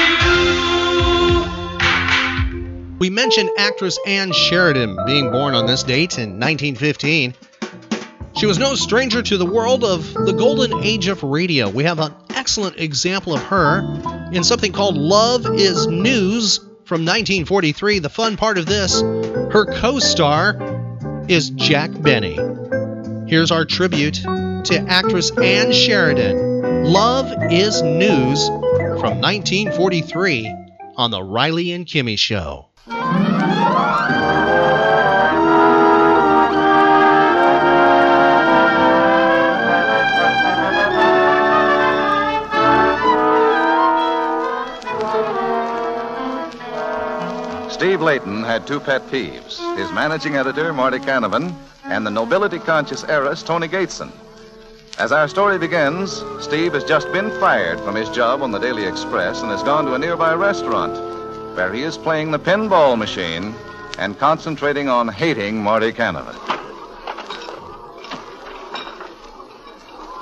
[2.91, 2.99] you.
[2.99, 7.33] We mentioned actress Ann Sheridan being born on this date in 1915.
[8.39, 11.67] She was no stranger to the world of the golden age of radio.
[11.67, 13.79] We have an excellent example of her
[14.31, 17.99] in something called Love is News from 1943.
[17.99, 20.55] The fun part of this, her co star
[21.27, 22.39] is Jack Benny.
[23.27, 26.85] Here's our tribute to actress Ann Sheridan.
[26.85, 30.55] Love is News from 1943
[30.95, 32.68] on The Riley and Kimmy Show.
[48.09, 51.53] Layton had two pet peeves his managing editor, Marty Canavan,
[51.83, 54.11] and the nobility conscious heiress, Tony Gateson.
[54.97, 58.85] As our story begins, Steve has just been fired from his job on the Daily
[58.85, 60.95] Express and has gone to a nearby restaurant
[61.55, 63.53] where he is playing the pinball machine
[63.99, 66.35] and concentrating on hating Marty Canavan.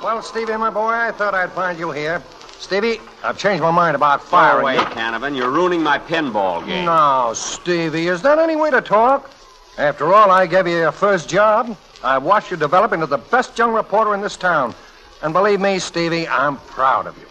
[0.02, 2.22] Well, Stevie, my boy, I thought I'd find you here.
[2.58, 4.94] Stevie, I've changed my mind about firing Fire away, you.
[4.94, 5.36] Canavan.
[5.36, 6.84] You're ruining my pinball game.
[6.86, 9.30] Now, Stevie, is that any way to talk?
[9.78, 11.76] After all, I gave you your first job.
[12.02, 14.74] I watched you develop into the best young reporter in this town.
[15.22, 17.26] And believe me, Stevie, I'm proud of you.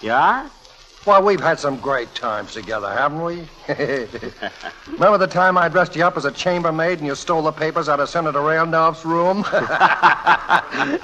[0.00, 0.50] You are?
[1.04, 3.42] Well, we've had some great times together, haven't we?
[4.86, 7.88] Remember the time I dressed you up as a chambermaid and you stole the papers
[7.88, 9.38] out of Senator Randolph's room?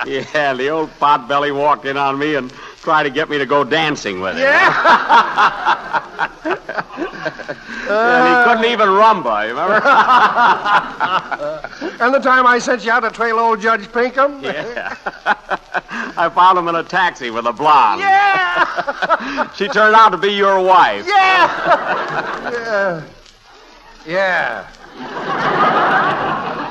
[0.06, 2.52] yeah, the old potbelly walked in on me and
[2.82, 4.42] tried to get me to go dancing with him.
[4.42, 6.28] Yeah.
[7.90, 8.72] and he couldn't uh.
[8.72, 9.74] even rumba, you remember?
[12.04, 14.40] and the time I sent you out to trail old Judge Pinkham?
[14.42, 14.96] yeah.
[16.16, 18.00] I found him in a taxi with a blonde.
[18.00, 19.52] Yeah!
[19.54, 21.06] She turned out to be your wife.
[21.06, 21.46] Yeah!
[22.52, 23.04] yeah.
[24.06, 24.66] Yeah.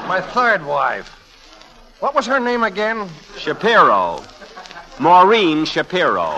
[0.07, 1.13] My third wife.
[1.99, 3.09] What was her name again?
[3.37, 4.23] Shapiro.
[4.99, 6.33] Maureen Shapiro.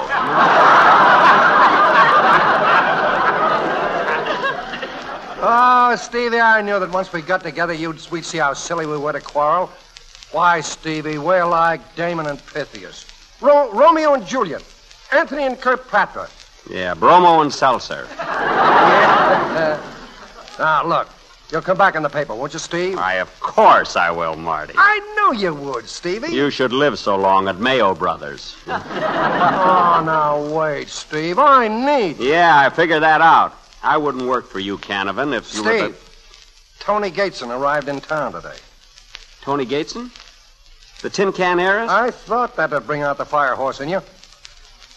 [5.42, 8.98] Oh, Stevie, I knew that once we got together, you'd we'd see how silly we
[8.98, 9.72] were to quarrel.
[10.32, 13.06] Why, Stevie, we're like Damon and Pythias.
[13.40, 14.64] Ro- Romeo and Juliet.
[15.12, 16.30] Anthony and Kirkpatrick.
[16.70, 18.08] Yeah, Bromo and Seltzer.
[19.30, 19.78] Uh,
[20.58, 21.08] now, look,
[21.52, 22.96] you'll come back in the paper, won't you, Steve?
[22.96, 24.74] Why, of course I will, Marty.
[24.78, 26.32] I knew you would, Stevie.
[26.32, 28.56] You should live so long at Mayo Brothers.
[28.68, 31.40] oh, now, wait, Steve.
[31.40, 32.18] I need.
[32.20, 33.56] Yeah, I figured that out.
[33.82, 35.94] I wouldn't work for you, Canavan, if you were the...
[35.94, 38.58] Steve, Tony Gateson arrived in town today.
[39.42, 40.12] Tony Gateson?
[41.02, 41.90] The tin can heiress?
[41.90, 44.02] I thought that'd bring out the fire horse in you.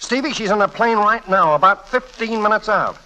[0.00, 2.96] Stevie, she's on the plane right now, about 15 minutes out.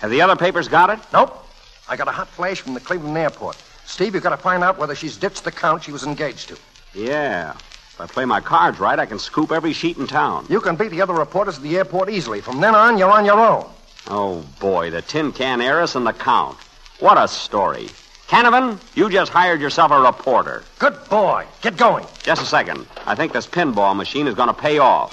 [0.00, 1.00] Have the other papers got it?
[1.12, 1.43] Nope.
[1.88, 3.56] I got a hot flash from the Cleveland airport.
[3.84, 6.58] Steve, you've got to find out whether she's ditched the count she was engaged to.
[6.94, 7.52] Yeah.
[7.52, 10.46] If I play my cards right, I can scoop every sheet in town.
[10.48, 12.40] You can beat the other reporters at the airport easily.
[12.40, 13.70] From then on, you're on your own.
[14.08, 16.58] Oh, boy, the tin can heiress and the count.
[17.00, 17.88] What a story.
[18.26, 20.64] Canavan, you just hired yourself a reporter.
[20.78, 21.46] Good boy.
[21.60, 22.06] Get going.
[22.22, 22.86] Just a second.
[23.06, 25.12] I think this pinball machine is going to pay off.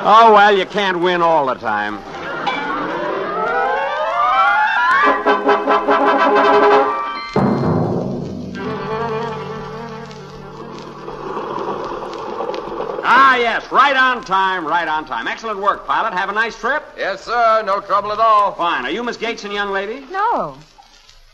[0.00, 1.98] Oh, well, you can't win all the time.
[13.10, 15.26] Ah, yes, right on time, right on time.
[15.26, 16.12] Excellent work, pilot.
[16.12, 16.84] Have a nice trip?
[16.96, 17.62] Yes, sir.
[17.64, 18.52] No trouble at all.
[18.52, 18.84] Fine.
[18.84, 20.06] Are you Miss Gateson, young lady?
[20.12, 20.56] No.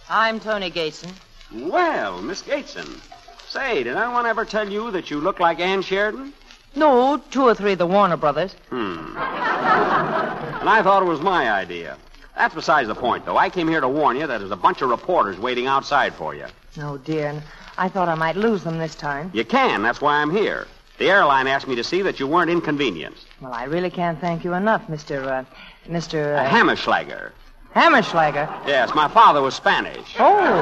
[0.08, 1.10] I'm Tony Gateson.
[1.52, 3.00] Well, Miss Gateson.
[3.46, 6.32] Say, did anyone ever tell you that you look like Ann Sheridan?
[6.76, 8.54] No, two or three of the Warner brothers.
[8.70, 8.98] Hmm.
[9.16, 11.96] and I thought it was my idea.
[12.36, 13.36] That's besides the point, though.
[13.36, 16.34] I came here to warn you that there's a bunch of reporters waiting outside for
[16.34, 16.46] you.
[16.80, 17.28] Oh, dear.
[17.28, 17.42] and
[17.78, 19.30] I thought I might lose them this time.
[19.32, 19.82] You can.
[19.82, 20.66] That's why I'm here.
[20.98, 23.26] The airline asked me to see that you weren't inconvenienced.
[23.40, 25.24] Well, I really can't thank you enough, Mr.
[25.26, 25.44] Uh,
[25.88, 26.34] Mr.
[26.36, 27.30] A Uh, Hammerschlager.
[27.74, 28.48] Hammerschlager.
[28.66, 30.14] Yes, my father was Spanish.
[30.18, 30.52] Oh.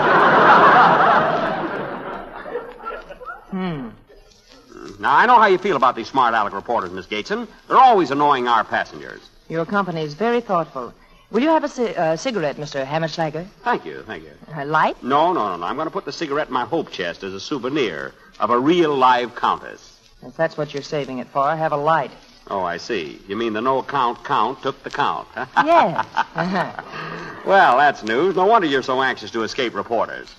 [3.50, 3.88] hmm.
[5.03, 7.48] Now, I know how you feel about these smart aleck reporters, Miss Gateson.
[7.66, 9.20] They're always annoying our passengers.
[9.48, 10.94] Your company is very thoughtful.
[11.32, 12.86] Will you have a ci- uh, cigarette, Mr.
[12.86, 13.44] Hammerschlager?
[13.64, 14.30] Thank you, thank you.
[14.55, 15.03] A light?
[15.03, 15.66] No, no, no, no.
[15.66, 18.59] I'm going to put the cigarette in my hope chest as a souvenir of a
[18.61, 19.98] real live countess.
[20.24, 22.12] If that's what you're saving it for, have a light.
[22.48, 23.18] Oh, I see.
[23.26, 25.26] You mean the no count count took the count?
[25.34, 25.46] huh?
[25.66, 26.07] Yes.
[26.36, 27.40] Uh-huh.
[27.44, 28.36] well, that's news.
[28.36, 30.32] No wonder you're so anxious to escape reporters.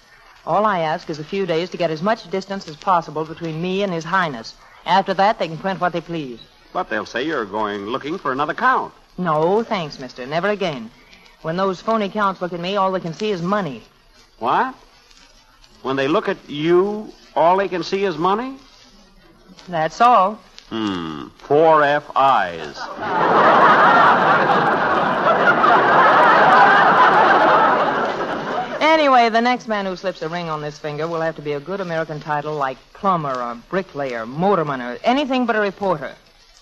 [0.46, 3.62] All I ask is a few days to get as much distance as possible between
[3.62, 4.56] me and His Highness.
[4.86, 6.42] After that, they can print what they please.
[6.74, 8.94] But they'll say you're going looking for another count.
[9.18, 10.26] No, thanks, mister.
[10.26, 10.92] Never again.
[11.44, 13.84] When those phony counts look at me, all they can see is money.
[14.40, 14.76] What?
[15.82, 18.58] When they look at you, all they can see is money?
[19.70, 20.40] That's all.
[20.70, 21.28] Hmm.
[21.38, 22.78] Four F eyes.
[28.94, 31.54] Anyway, the next man who slips a ring on this finger will have to be
[31.54, 36.14] a good American title like plumber or bricklayer, motorman, or anything but a reporter.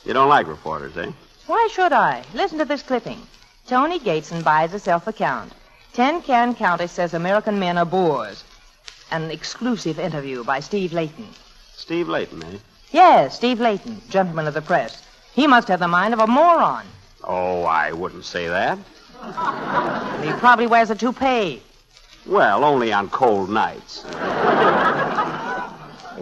[0.05, 1.11] You don't like reporters, eh?
[1.47, 2.23] Why should I?
[2.33, 3.21] Listen to this clipping.
[3.67, 5.51] Tony Gateson buys a self-account.
[5.91, 8.45] Ten Can County says American men are bores.
[9.11, 11.27] An exclusive interview by Steve Layton.
[11.75, 12.57] Steve Layton, eh?
[12.91, 15.05] Yes, Steve Layton, gentleman of the press.
[15.33, 16.85] He must have the mind of a moron.
[17.25, 18.77] Oh, I wouldn't say that.
[20.23, 21.61] He probably wears a toupee.
[22.25, 24.05] Well, only on cold nights.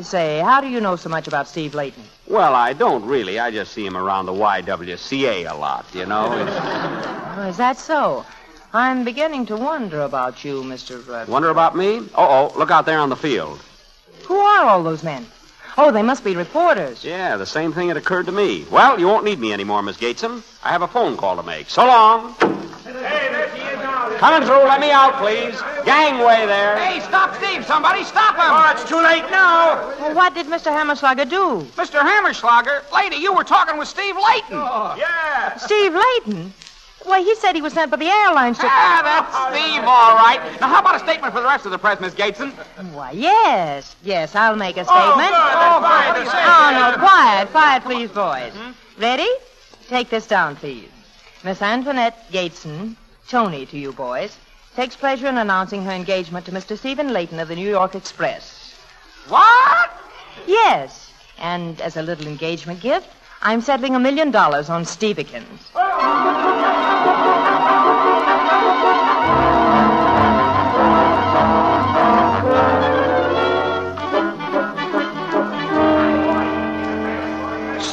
[0.02, 2.04] Say, how do you know so much about Steve Layton?
[2.28, 3.38] Well, I don't really.
[3.40, 6.28] I just see him around the YWCA a lot, you know.
[7.38, 8.26] Oh, is that so?
[8.72, 11.06] I'm beginning to wonder about you, Mr.
[11.10, 11.98] Uh, Wonder about me?
[11.98, 13.60] Uh-oh, look out there on the field.
[14.26, 15.26] Who are all those men?
[15.78, 17.04] Oh, they must be reporters.
[17.04, 18.66] Yeah, the same thing had occurred to me.
[18.70, 20.44] Well, you won't need me anymore, Miss Gateson.
[20.64, 21.70] I have a phone call to make.
[21.70, 22.36] So long.
[24.20, 24.64] Coming through.
[24.68, 25.56] Let me out, please.
[25.86, 26.78] Gangway there.
[26.78, 28.04] Hey, stop Steve, somebody.
[28.04, 28.44] Stop him.
[28.52, 29.76] Oh, it's too late now.
[30.00, 30.72] Well, what did Mr.
[30.72, 31.62] Hammerschlager do?
[31.80, 32.02] Mr.
[32.02, 34.58] Hammerschlager, lady, you were talking with Steve Layton.
[34.60, 34.96] Oh.
[35.00, 35.56] yeah.
[35.56, 36.54] Steve Layton?
[37.04, 38.66] Why, he said he was sent by the airlines to...
[38.68, 40.42] Ah, that's Steve, all right.
[40.60, 42.52] Now, how about a statement for the rest of the press, Miss Gateson?
[42.94, 43.96] Why, yes.
[44.04, 45.30] Yes, I'll make a Oh, statement.
[45.30, 45.32] good.
[45.32, 46.14] That's fine.
[46.14, 46.30] What do?
[46.30, 47.50] Oh, no, quiet.
[47.52, 48.52] Quiet, please, boys.
[48.98, 49.30] Ready?
[49.88, 50.90] Take this down, please.
[51.46, 52.98] Miss Antoinette Gateson,
[53.30, 54.36] Tony to you boys,
[54.76, 56.76] takes pleasure in announcing her engagement to Mr.
[56.76, 58.74] Stephen Layton of the New York Express.
[59.28, 59.92] What?
[60.48, 61.14] Yes.
[61.38, 63.08] And as a little engagement gift,
[63.44, 65.70] I'm settling a million dollars on Stevekins.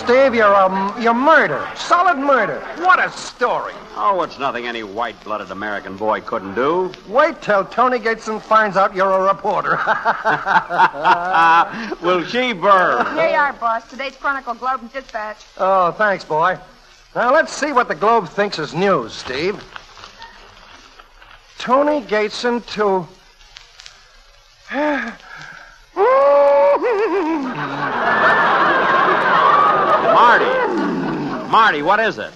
[0.07, 1.69] Steve, you're um, you're murder.
[1.75, 2.61] Solid murder.
[2.77, 3.75] What a story.
[3.97, 6.93] Oh, it's nothing any white-blooded American boy couldn't do.
[7.09, 9.71] Wait till Tony Gateson finds out you're a reporter.
[12.07, 13.17] Will she burn?
[13.17, 13.91] Here you are, boss.
[13.91, 15.39] Today's Chronicle Globe and Dispatch.
[15.59, 16.57] oh, thanks, boy.
[17.17, 19.61] Now let's see what the Globe thinks is news, Steve.
[21.59, 23.09] Tony Gateson to.
[31.49, 31.83] Marty.
[31.83, 32.33] What is it?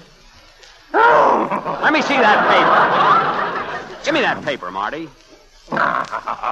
[0.93, 4.05] Let me see that paper.
[4.05, 5.09] Give me that paper, Marty.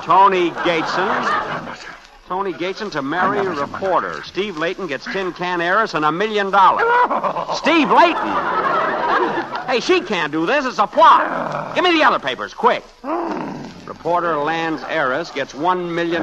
[0.05, 1.79] Tony Gateson.
[2.29, 4.23] Tony Gateson to marry a reporter.
[4.23, 7.59] Steve Layton gets tin can heiress and a million dollars.
[7.59, 8.69] Steve Layton!
[9.67, 10.65] Hey, she can't do this.
[10.67, 11.75] It's a plot.
[11.75, 12.85] Give me the other papers, quick.
[13.89, 16.23] Reporter lands heiress gets one million.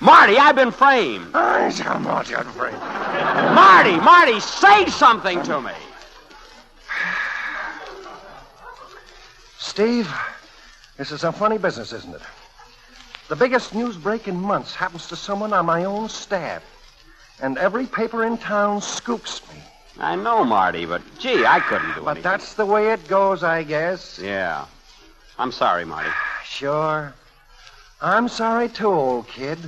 [0.00, 1.34] Marty, I've been framed.
[1.34, 2.78] I shall not get framed.
[3.54, 5.72] Marty, Marty, say something to me.
[9.58, 10.10] Steve,
[10.96, 12.22] this is a funny business, isn't it?
[13.28, 16.62] The biggest news break in months happens to someone on my own staff.
[17.42, 19.60] And every paper in town scoops me.
[19.98, 22.04] I know, Marty, but gee, I couldn't do it.
[22.04, 22.22] But anything.
[22.22, 24.18] that's the way it goes, I guess.
[24.18, 24.64] Yeah.
[25.38, 26.10] I'm sorry, Marty.
[26.52, 27.14] Sure.
[28.02, 29.58] I'm sorry, too, old kid.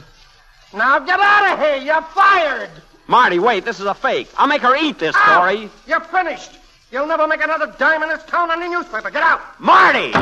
[0.74, 1.76] Now get out of here.
[1.76, 2.70] You're fired.
[3.06, 4.28] Marty, wait, this is a fake.
[4.36, 5.70] I'll make her eat this story.
[5.86, 6.50] You're finished.
[6.92, 9.10] You'll never make another dime in this town on the newspaper.
[9.10, 9.40] Get out.
[9.58, 10.12] Marty!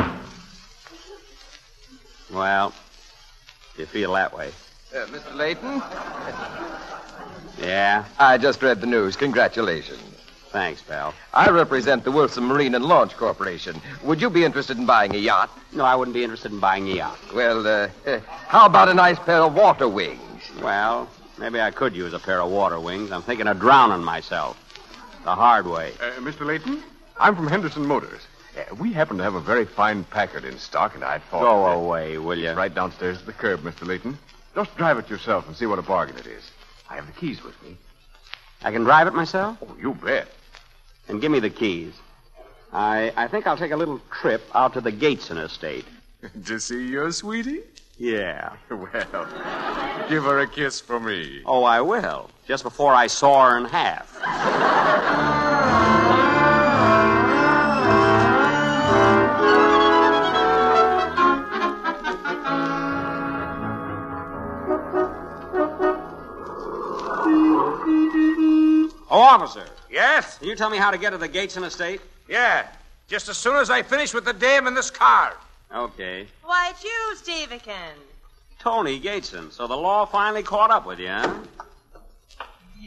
[2.31, 2.73] Well,
[3.77, 4.51] you feel that way.
[4.95, 5.35] Uh, Mr.
[5.35, 5.81] Layton?
[7.59, 8.05] Yeah?
[8.17, 9.15] I just read the news.
[9.15, 9.99] Congratulations.
[10.53, 11.15] Thanks, pal.
[11.33, 13.81] I represent the Wilson Marine and Launch Corporation.
[14.03, 15.49] Would you be interested in buying a yacht?
[15.71, 17.17] No, I wouldn't be interested in buying a yacht.
[17.33, 20.43] Well, uh, uh, how about a nice pair of water wings?
[20.61, 23.11] Well, maybe I could use a pair of water wings.
[23.11, 24.55] I'm thinking of drowning myself.
[25.23, 25.93] The hard way.
[25.99, 26.45] Uh, Mr.
[26.45, 26.83] Layton,
[27.19, 28.21] I'm from Henderson Motors.
[28.55, 31.41] Uh, we happen to have a very fine Packard in stock, and I'd thought.
[31.41, 32.51] Go away, will you?
[32.51, 33.87] Right downstairs at the curb, Mr.
[33.87, 34.19] Layton.
[34.53, 36.43] Just drive it yourself and see what a bargain it is.
[36.91, 37.75] I have the keys with me.
[38.61, 39.57] I can drive it myself?
[39.63, 40.27] Oh, you bet.
[41.07, 41.93] And give me the keys.
[42.71, 45.85] I, I think I'll take a little trip out to the Gateson estate.
[46.45, 47.61] to see your sweetie?
[47.97, 48.53] Yeah.
[48.69, 51.41] Well, give her a kiss for me.
[51.45, 52.29] Oh, I will.
[52.47, 54.17] Just before I saw her in half.
[69.09, 69.65] Oh, officer.
[69.93, 70.39] Yes?
[70.39, 72.01] Can you tell me how to get to the Gateson estate?
[72.27, 72.67] Yeah.
[73.07, 75.37] Just as soon as I finish with the dame in this car.
[75.71, 76.25] Okay.
[76.43, 78.01] Why, it's you, Stevekins.
[78.57, 79.51] Tony Gateson.
[79.51, 81.35] So the law finally caught up with you, huh?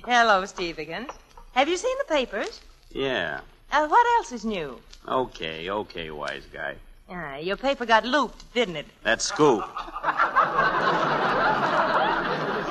[0.05, 1.11] Hello, Stevekins.
[1.53, 2.61] Have you seen the papers?
[2.91, 3.41] Yeah.
[3.71, 4.81] Uh, what else is new?
[5.07, 6.75] Okay, okay, wise guy.
[7.09, 8.87] Ah, your paper got looped, didn't it?
[9.05, 9.63] That scoop.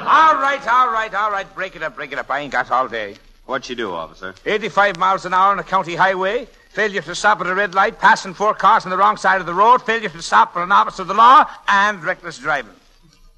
[0.08, 1.56] All right, all right, all right.
[1.56, 2.30] Break it up, break it up.
[2.30, 3.16] I ain't got all day.
[3.46, 4.34] What you do, officer?
[4.46, 6.48] 85 miles an hour on a county highway.
[6.70, 9.48] Failure to stop at a red light, passing four cars on the wrong side of
[9.48, 12.74] the road, failure to stop for an officer of the law, and reckless driving.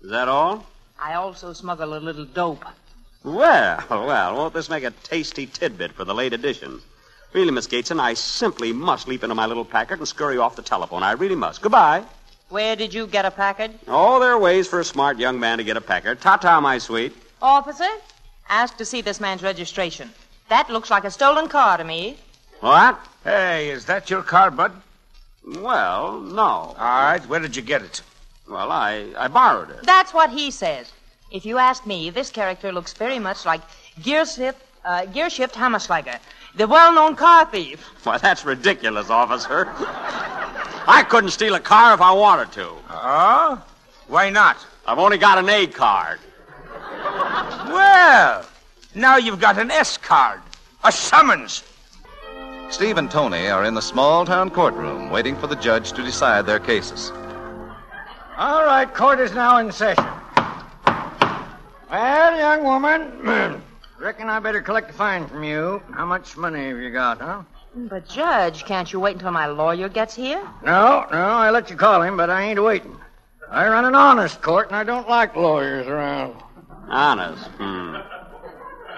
[0.01, 0.66] Is that all?
[0.99, 2.66] I also smuggle a little dope.
[3.24, 6.82] Well, well, won't this make a tasty tidbit for the late editions?
[7.34, 10.62] Really, Miss Gateson, I simply must leap into my little Packard and scurry off the
[10.62, 11.03] telephone.
[11.03, 11.62] I really must.
[11.62, 12.03] Goodbye.
[12.49, 13.72] Where did you get a Packard?
[13.88, 16.22] Oh, there are ways for a smart young man to get a Packard.
[16.22, 17.14] Ta-ta, my sweet.
[17.41, 17.89] Officer,
[18.50, 20.10] ask to see this man's registration.
[20.50, 22.18] That looks like a stolen car to me.
[22.60, 23.00] What?
[23.24, 24.72] Hey, is that your car, Bud?
[25.45, 26.43] Well, no.
[26.43, 28.02] All right, where did you get it?
[28.50, 29.84] Well, I, I borrowed it.
[29.84, 30.91] That's what he says.
[31.32, 33.62] If you ask me, this character looks very much like
[34.00, 36.20] Gearshift, uh, Gearshift Hammerschlager,
[36.56, 37.82] the well-known car thief.
[38.04, 39.68] Why, that's ridiculous, officer.
[40.89, 42.70] I couldn't steal a car if I wanted to.
[42.89, 43.62] Oh?
[44.08, 44.66] Why not?
[44.86, 46.20] I've only got an A card.
[47.72, 48.45] Well,
[48.95, 50.41] now you've got an S card.
[50.84, 51.63] A summons.
[52.70, 56.45] Steve and Tony are in the small town courtroom waiting for the judge to decide
[56.45, 57.11] their cases.
[58.38, 60.05] All right, court is now in session.
[61.89, 63.61] Well, young woman,
[63.99, 65.82] reckon I better collect a fine from you.
[65.93, 67.43] How much money have you got, huh?
[67.76, 70.41] But, Judge, can't you wait until my lawyer gets here?
[70.63, 72.95] No, no, I let you call him, but I ain't waiting.
[73.49, 76.36] I run an honest court, and I don't like lawyers around.
[76.90, 77.44] Honest?
[77.58, 77.96] Hmm.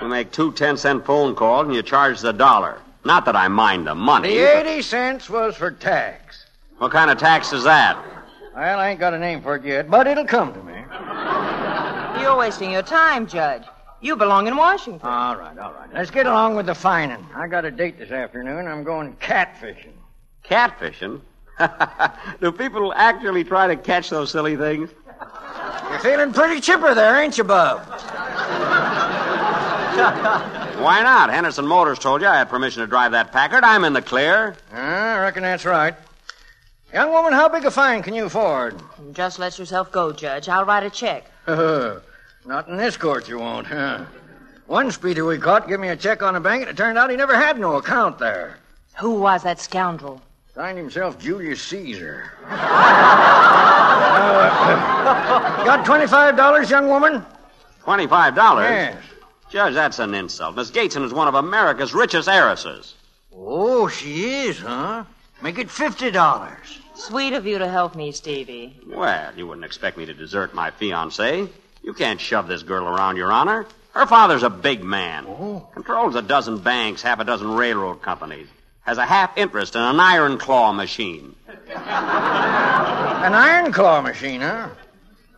[0.01, 2.79] We make two ten-cent phone calls, and you charge the dollar.
[3.05, 4.29] Not that I mind the money.
[4.29, 6.45] The but- 80 cents was for tax.
[6.77, 7.97] What kind of tax is that?
[8.55, 10.73] Well, I ain't got a name for it yet, but it'll come to me.
[12.21, 13.63] You're wasting your time, Judge.
[14.01, 15.07] You belong in Washington.
[15.07, 15.93] All right, all right.
[15.93, 17.25] Let's get along with the fining.
[17.35, 18.67] I got a date this afternoon.
[18.67, 19.93] I'm going catfishing.
[20.45, 21.21] Catfishing?
[22.41, 24.89] Do people actually try to catch those silly things?
[25.89, 27.79] You're feeling pretty chipper there, ain't you, Bub?
[30.79, 31.29] Why not?
[31.29, 33.63] Henderson Motors told you I had permission to drive that Packard.
[33.63, 34.55] I'm in the clear.
[34.73, 35.95] Ah, I reckon that's right.
[36.93, 38.81] Young woman, how big a fine can you afford?
[39.11, 40.47] Just let yourself go, Judge.
[40.47, 41.25] I'll write a check.
[41.47, 44.05] Not in this court, you won't, huh?
[44.67, 47.09] One speeder we caught gave me a check on the bank, and it turned out
[47.09, 48.57] he never had no account there.
[48.99, 50.21] Who was that scoundrel?
[50.59, 52.33] Signed himself Julius Caesar.
[52.43, 52.49] Uh,
[55.63, 57.25] got $25, young woman?
[57.85, 58.69] Twenty-five dollars.
[58.69, 59.01] Yes.
[59.49, 60.57] Judge, that's an insult.
[60.57, 62.95] Miss Gateson is one of America's richest heiresses.
[63.33, 65.05] Oh, she is, huh?
[65.41, 66.49] Make it $50.
[66.93, 68.77] Sweet of you to help me, Stevie.
[68.85, 71.47] Well, you wouldn't expect me to desert my fiancée.
[71.83, 73.65] You can't shove this girl around, Your Honor.
[73.93, 75.25] Her father's a big man.
[75.25, 75.69] Oh.
[75.73, 78.49] Controls a dozen banks, half a dozen railroad companies.
[78.89, 81.35] Has a half interest in an iron claw machine.
[81.67, 84.69] An iron claw machine, huh?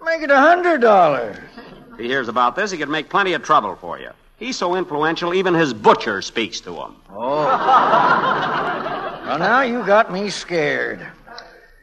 [0.06, 1.38] Make it a $100.
[1.92, 4.12] If he hears about this, he could make plenty of trouble for you.
[4.38, 6.96] He's so influential, even his butcher speaks to him.
[7.10, 7.44] Oh.
[9.26, 11.06] well, now you got me scared.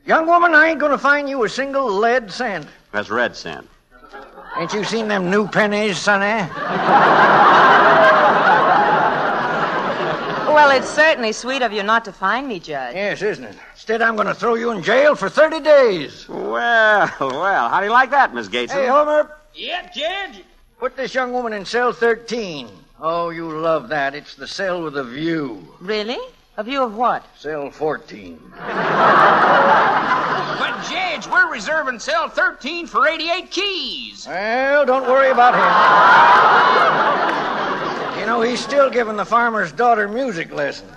[0.07, 2.67] Young woman, I ain't going to find you a single lead cent.
[2.93, 3.69] That's red cent.
[4.57, 6.49] Ain't you seen them new pennies, sonny?
[10.69, 12.95] Well, it's certainly sweet of you not to find me, Judge.
[12.95, 13.57] Yes, isn't it?
[13.73, 16.29] Instead, I'm going to throw you in jail for 30 days.
[16.29, 18.71] Well, well, how do you like that, Miss Gates?
[18.75, 20.45] Hey, Homer, Yep, Judge.
[20.79, 22.69] put this young woman in cell 13.
[23.01, 24.15] Oh, you love that.
[24.15, 25.67] It's the cell with a view.
[25.81, 26.19] Really?
[26.59, 27.25] A view of what?
[27.39, 28.39] Cell 14.
[28.59, 28.69] But,
[30.91, 34.27] Judge, we're reserving cell 13 for 88 keys.
[34.29, 35.65] Well, don't worry about him
[38.29, 40.93] know, he's still giving the farmer's daughter music lessons.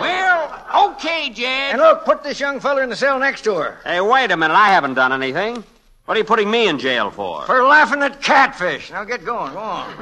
[0.00, 1.72] Well, okay, Jed.
[1.72, 3.78] And look, put this young feller in the cell next to her.
[3.84, 4.54] Hey, wait a minute.
[4.54, 5.62] I haven't done anything.
[6.06, 7.44] What are you putting me in jail for?
[7.44, 8.90] For laughing at catfish.
[8.90, 9.52] Now get going.
[9.52, 9.94] Go on.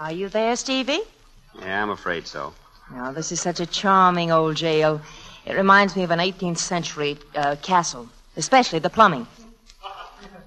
[0.00, 1.00] Are you there, Stevie?
[1.60, 2.54] Yeah, I'm afraid so.
[2.94, 5.00] Oh, this is such a charming old jail.
[5.46, 9.26] It reminds me of an 18th century uh, castle, especially the plumbing.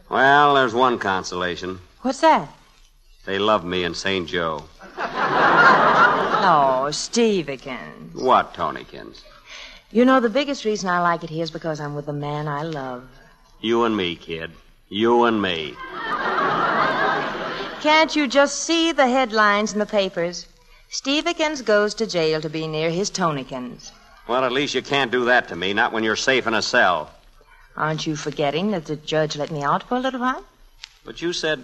[0.10, 1.80] Well, there's one consolation.
[2.02, 2.48] What's that?
[3.26, 4.28] They love me in St.
[4.28, 4.64] Joe.
[6.48, 8.14] Oh, Stevekins.
[8.14, 9.22] What, Tonykins?
[9.92, 12.48] You know, the biggest reason I like it here is because I'm with the man
[12.48, 13.08] I love.
[13.62, 14.52] You and me, kid.
[14.90, 15.74] You and me.
[17.82, 20.48] Can't you just see the headlines in the papers?
[20.96, 23.92] Stevekins goes to jail to be near his Tonykins.
[24.30, 26.62] Well, at least you can't do that to me, not when you're safe in a
[26.62, 27.12] cell.
[27.76, 30.46] Aren't you forgetting that the judge let me out for a little while?
[31.04, 31.62] But you said.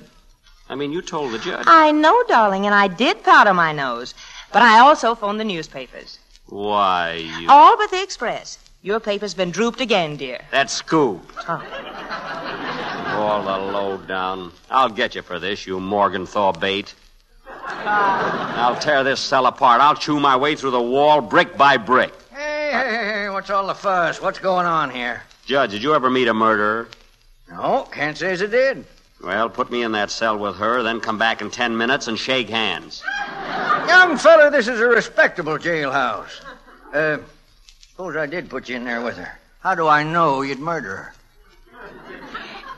[0.68, 1.64] I mean, you told the judge.
[1.66, 4.14] I know, darling, and I did powder my nose.
[4.52, 6.20] But I also phoned the newspapers.
[6.48, 7.50] Why, you.
[7.50, 8.60] All but the Express.
[8.82, 10.42] Your paper's been drooped again, dear.
[10.52, 11.22] That scoop.
[11.48, 11.64] Oh.
[13.16, 14.52] All the low down.
[14.70, 16.94] I'll get you for this, you Morgenthau bait.
[17.84, 19.82] I'll tear this cell apart.
[19.82, 22.14] I'll chew my way through the wall brick by brick.
[22.32, 24.22] Hey, hey, hey, hey, what's all the fuss?
[24.22, 25.24] What's going on here?
[25.46, 26.88] Judge, did you ever meet a murderer?
[27.50, 28.86] No, can't say as I did.
[29.24, 32.18] Well, put me in that cell with her, then come back in ten minutes and
[32.18, 33.04] shake hands.
[33.88, 36.42] Young feller, this is a respectable jailhouse.
[36.94, 37.18] Uh,
[37.90, 39.40] suppose I did put you in there with her.
[39.60, 41.14] How do I know you'd murder her?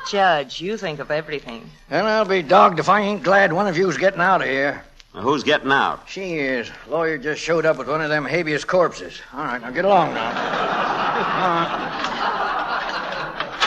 [0.09, 1.69] Judge, you think of everything.
[1.89, 4.83] And I'll be dogged if I ain't glad one of you's getting out of here.
[5.15, 6.09] Now, who's getting out?
[6.09, 6.69] She is.
[6.87, 9.21] Lawyer just showed up with one of them habeas corpses.
[9.33, 10.31] All right, now get along now.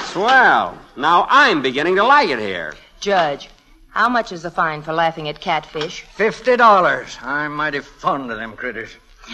[0.07, 0.78] Swell.
[0.97, 2.74] Now I'm beginning to like it here.
[3.01, 3.49] Judge,
[3.91, 6.03] how much is the fine for laughing at catfish?
[6.03, 7.16] Fifty dollars.
[7.22, 8.91] I'm mighty fond of them critters.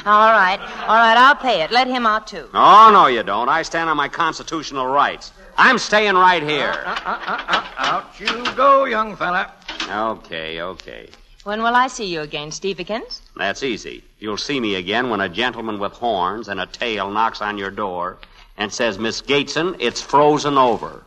[0.07, 1.71] All right, all right, I'll pay it.
[1.71, 2.49] Let him out, too.
[2.55, 3.51] Oh, no, you don't.
[3.51, 5.33] I stand on my constitutional rights.
[5.57, 6.83] I'm staying right here.
[6.85, 9.53] Uh, uh, uh, Out you go, young fella.
[9.91, 11.09] Okay, okay.
[11.45, 13.21] When will I see you again, Stevekins?
[13.37, 14.05] That's easy.
[14.19, 17.71] You'll see me again when a gentleman with horns and a tail knocks on your
[17.71, 18.19] door
[18.57, 21.03] and says, Miss Gateson, it's frozen over.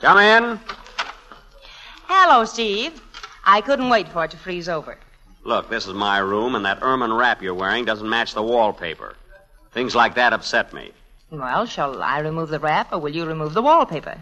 [0.00, 0.60] Come in.
[2.06, 3.00] Hello, Steve.
[3.44, 4.96] I couldn't wait for it to freeze over.
[5.44, 9.16] Look, this is my room, and that ermine wrap you're wearing doesn't match the wallpaper.
[9.72, 10.92] Things like that upset me.
[11.30, 14.18] Well, shall I remove the wrap, or will you remove the wallpaper?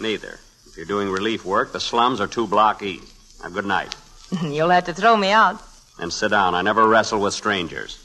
[0.00, 0.40] Neither.
[0.66, 3.12] If you're doing relief work, the slums are two block east.
[3.42, 3.94] Now, good night.
[4.42, 5.62] You'll have to throw me out.
[5.98, 6.54] And sit down.
[6.54, 7.98] I never wrestle with strangers.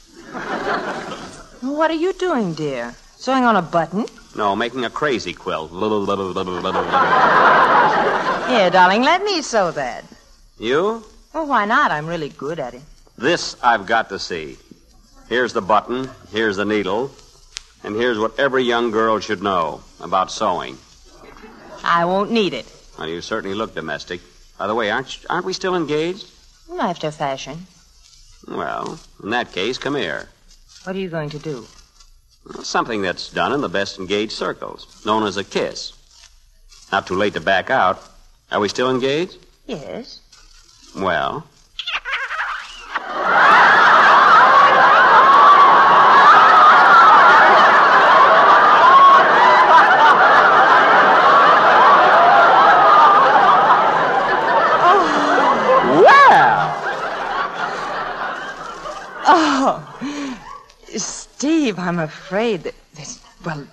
[1.60, 2.94] What are you doing, dear?
[3.16, 4.06] Sewing on a button?
[4.36, 5.70] No, making a crazy quilt.
[5.70, 5.78] Here,
[8.70, 10.04] darling, let me sew that.
[10.62, 11.02] You?
[11.34, 11.90] Well, why not?
[11.90, 12.82] I'm really good at it.
[13.18, 14.58] This I've got to see.
[15.28, 17.10] Here's the button, here's the needle,
[17.82, 20.78] and here's what every young girl should know about sewing.
[21.82, 22.64] I won't need it.
[22.96, 24.20] Well, you certainly look domestic.
[24.56, 26.30] By the way, aren't, aren't we still engaged?
[26.78, 27.66] After fashion.
[28.46, 30.28] Well, in that case, come here.
[30.84, 31.66] What are you going to do?
[32.62, 35.92] Something that's done in the best engaged circles, known as a kiss.
[36.92, 38.00] Not too late to back out.
[38.52, 39.38] Are we still engaged?
[39.66, 40.20] Yes.
[40.94, 41.44] Well.
[59.24, 60.28] Oh,
[60.96, 63.66] Steve, I'm afraid that this, well,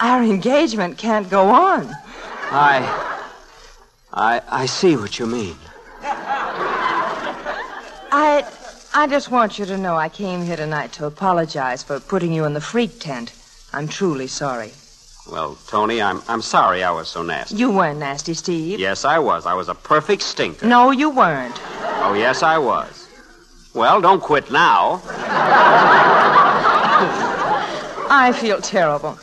[0.00, 1.94] our engagement can't go on.
[2.50, 2.82] I.
[4.12, 4.42] I.
[4.48, 5.56] I see what you mean.
[8.10, 8.42] I,
[8.98, 12.44] I just want you to know I came here tonight to apologize for putting you
[12.46, 13.32] in the freak tent.
[13.72, 14.72] I'm truly sorry.
[15.30, 17.54] Well, Tony, I'm, I'm sorry I was so nasty.
[17.54, 18.80] You weren't nasty, Steve.
[18.80, 19.46] Yes, I was.
[19.46, 20.66] I was a perfect stinker.
[20.66, 21.54] No, you weren't.
[22.02, 23.08] Oh, yes, I was.
[23.72, 25.00] Well, don't quit now.
[28.10, 29.16] I feel terrible.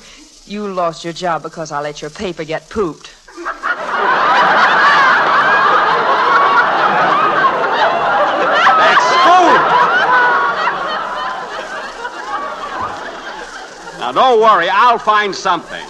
[0.45, 3.13] You lost your job because I let your paper get pooped.
[14.15, 14.69] Don't worry.
[14.69, 15.85] I'll find something.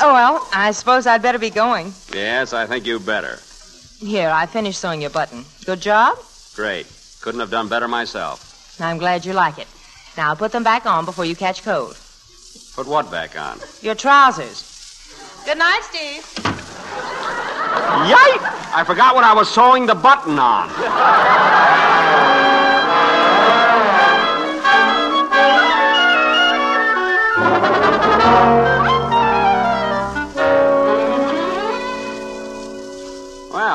[0.00, 1.92] Oh, well, I suppose I'd better be going.
[2.12, 3.38] Yes, I think you better.
[4.00, 5.44] Here, I finished sewing your button.
[5.64, 6.18] Good job?
[6.56, 6.86] Great.
[7.20, 8.80] Couldn't have done better myself.
[8.80, 9.68] I'm glad you like it.
[10.16, 11.96] Now, put them back on before you catch cold.
[12.74, 13.60] Put what back on?
[13.80, 14.64] Your trousers.
[15.44, 16.26] Good night, Steve.
[18.08, 18.42] Yike!
[18.74, 20.68] I forgot what I was sewing the button on.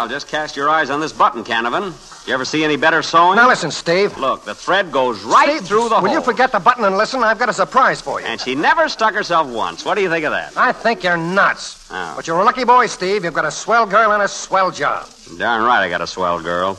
[0.09, 1.93] Just cast your eyes on this button, Canavan.
[2.27, 3.35] You ever see any better sewing?
[3.35, 4.17] Now listen, Steve.
[4.17, 6.09] Look, the thread goes right Steve, through the will hole.
[6.09, 7.23] you forget the button and listen?
[7.23, 8.27] I've got a surprise for you.
[8.27, 9.85] And she never stuck herself once.
[9.85, 10.55] What do you think of that?
[10.57, 11.89] I think you're nuts.
[11.91, 12.13] Oh.
[12.15, 13.23] But you're a lucky boy, Steve.
[13.23, 15.07] You've got a swell girl and a swell job.
[15.37, 16.77] Darn right I got a swell girl.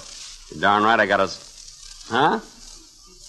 [0.59, 1.31] Darn right I got a...
[2.09, 2.41] Huh?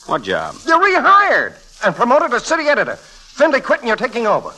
[0.05, 0.55] What job?
[0.65, 2.95] You're rehired and promoted to city editor.
[2.95, 4.51] Findlay quit and you're taking over.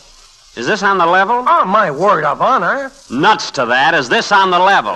[0.55, 1.45] Is this on the level?
[1.47, 2.91] Oh, my word of honor.
[3.09, 3.93] Nuts to that.
[3.93, 4.93] Is this on the level?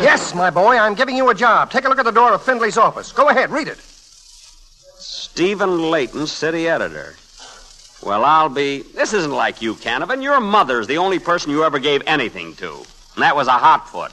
[0.00, 1.72] Yes, my boy, I'm giving you a job.
[1.72, 3.10] Take a look at the door of Findlay's office.
[3.10, 3.78] Go ahead, read it.
[3.78, 7.16] Stephen Layton, city editor.
[8.00, 8.82] Well, I'll be.
[8.82, 10.22] This isn't like you, Canavan.
[10.22, 12.74] Your mother's the only person you ever gave anything to.
[13.14, 14.12] And that was a hotfoot.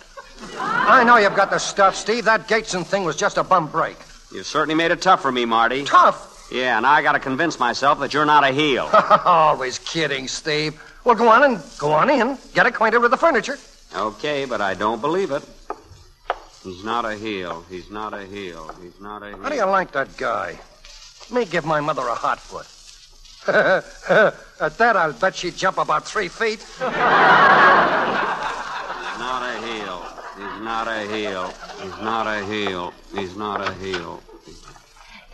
[0.60, 2.26] I know you've got the stuff, Steve.
[2.26, 3.98] That Gateson thing was just a bum break.
[4.34, 5.84] You certainly made it tough for me, Marty.
[5.84, 6.35] Tough?
[6.56, 8.90] Yeah, and I gotta convince myself that you're not a heel.
[9.26, 10.82] Always kidding, Steve.
[11.04, 12.38] Well, go on and go on in.
[12.54, 13.58] Get acquainted with the furniture.
[13.94, 15.44] Okay, but I don't believe it.
[16.64, 17.66] He's not a heel.
[17.70, 18.74] He's not a heel.
[18.82, 19.44] He's not a heel.
[19.44, 20.58] How do you like that guy?
[21.30, 22.68] Me give my mother a hot foot.
[24.62, 26.60] At that, I'll bet she'd jump about three feet.
[26.80, 26.80] He's
[29.20, 30.06] not a heel.
[30.38, 31.54] He's not a heel.
[31.82, 32.94] He's not a heel.
[33.14, 34.24] He's not a heel.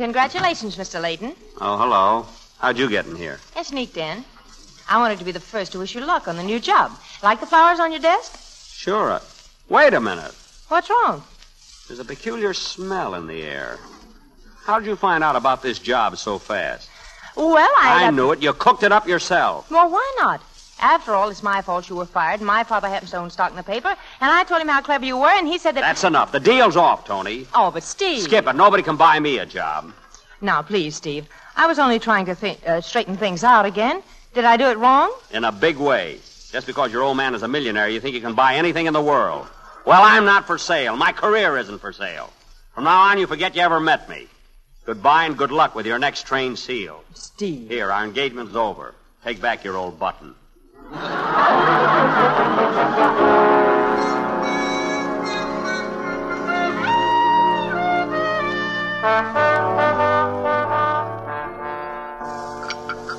[0.05, 0.99] Congratulations, Mr.
[0.99, 1.35] Layton.
[1.61, 2.25] Oh, hello.
[2.57, 3.39] How'd you get in here?
[3.55, 4.25] I sneaked in.
[4.89, 6.91] I wanted to be the first to wish you luck on the new job.
[7.21, 8.35] Like the flowers on your desk?
[8.73, 9.11] Sure.
[9.11, 9.19] uh,
[9.69, 10.33] Wait a minute.
[10.69, 11.23] What's wrong?
[11.87, 13.77] There's a peculiar smell in the air.
[14.65, 16.89] How'd you find out about this job so fast?
[17.37, 18.05] Well, I.
[18.05, 18.41] I knew it.
[18.41, 19.69] You cooked it up yourself.
[19.69, 20.41] Well, why not?
[20.81, 22.41] After all, it's my fault you were fired.
[22.41, 25.05] My father happens to own stock in the paper, and I told him how clever
[25.05, 25.81] you were, and he said that.
[25.81, 26.31] That's enough.
[26.31, 27.47] The deal's off, Tony.
[27.53, 28.23] Oh, but Steve.
[28.23, 28.55] Skip it.
[28.55, 29.93] Nobody can buy me a job.
[30.41, 31.27] Now, please, Steve.
[31.55, 34.01] I was only trying to think, uh, straighten things out again.
[34.33, 35.13] Did I do it wrong?
[35.31, 36.19] In a big way.
[36.51, 38.93] Just because your old man is a millionaire, you think you can buy anything in
[38.93, 39.47] the world.
[39.85, 40.95] Well, I'm not for sale.
[40.95, 42.31] My career isn't for sale.
[42.73, 44.27] From now on, you forget you ever met me.
[44.85, 47.03] Goodbye and good luck with your next train seal.
[47.13, 47.69] Steve.
[47.69, 48.95] Here, our engagement's over.
[49.23, 50.33] Take back your old button.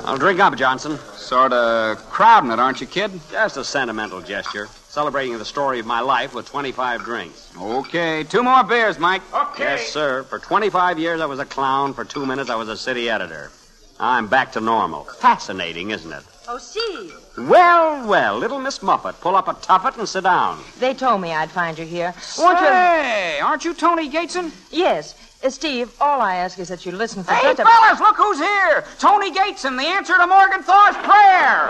[0.05, 0.99] I'll drink up, Johnson.
[1.15, 3.13] Sort of crowding it, aren't you, kid?
[3.31, 4.69] Just a sentimental gesture.
[4.89, 7.51] Celebrating the story of my life with 25 drinks.
[7.59, 9.23] Okay, two more beers, Mike.
[9.33, 9.65] Okay.
[9.65, 10.25] Yes, sir.
[10.25, 11.95] For 25 years, I was a clown.
[11.95, 13.51] For two minutes, I was a city editor.
[13.99, 15.05] I'm back to normal.
[15.05, 16.25] Fascinating, isn't it?
[16.47, 17.22] Oh, Steve.
[17.37, 20.63] Well, well, little Miss Muffet, pull up a tuffet and sit down.
[20.79, 22.15] They told me I'd find you here.
[22.39, 22.67] Won't you?
[22.67, 24.53] Hey, aren't you Tony Gateson?
[24.71, 25.15] Yes.
[25.43, 27.65] Uh, Steve, all I ask is that you listen for Hey, just a...
[27.65, 28.85] fellas, look who's here!
[28.99, 31.69] Tony Gateson, the answer to Morgenthau's prayer!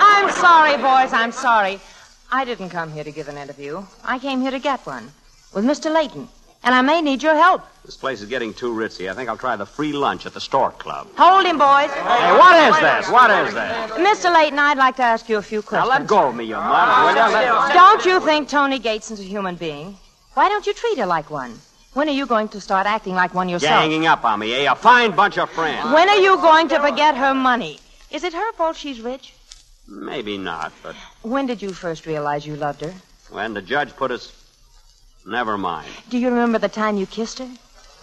[0.00, 1.12] I'm sorry, boys.
[1.12, 1.80] I'm sorry.
[2.30, 3.84] I didn't come here to give an interview.
[4.04, 5.12] I came here to get one
[5.54, 5.92] with Mr.
[5.92, 6.28] Layton.
[6.64, 7.62] And I may need your help.
[7.84, 9.10] This place is getting too ritzy.
[9.10, 11.08] I think I'll try the free lunch at the Stork Club.
[11.16, 11.90] Hold him, boys.
[11.90, 13.10] Hey, what is this?
[13.10, 13.92] What is this?
[13.92, 14.34] Mr.
[14.34, 15.88] Layton, I'd like to ask you a few questions.
[15.88, 16.10] Now questions.
[16.10, 17.14] let go of me, you mud.
[17.16, 17.72] Will you?
[17.74, 19.96] Don't you think Tony Gates is a human being?
[20.34, 21.58] Why don't you treat her like one?
[21.94, 23.82] When are you going to start acting like one yourself?
[23.82, 24.70] Ganging up on me, eh?
[24.70, 25.90] A fine bunch of friends.
[25.92, 27.78] When are you going to forget her money?
[28.10, 29.34] Is it her fault she's rich?
[29.88, 32.92] Maybe not, but When did you first realize you loved her?
[33.30, 34.32] when the judge put us.
[35.28, 35.90] Never mind.
[36.08, 37.50] Do you remember the time you kissed her?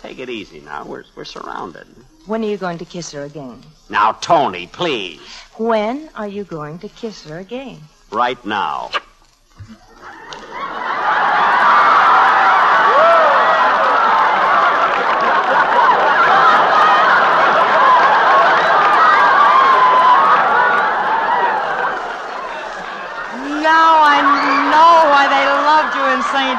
[0.03, 0.85] Take it easy now.
[0.85, 1.87] We're, we're surrounded.
[2.27, 3.63] When are you going to kiss her again?
[3.89, 5.19] Now, Tony, please.
[5.57, 7.79] When are you going to kiss her again?
[8.11, 8.91] Right now.
[23.65, 24.21] Now I
[24.69, 25.55] know why they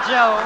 [0.09, 0.43] Joe.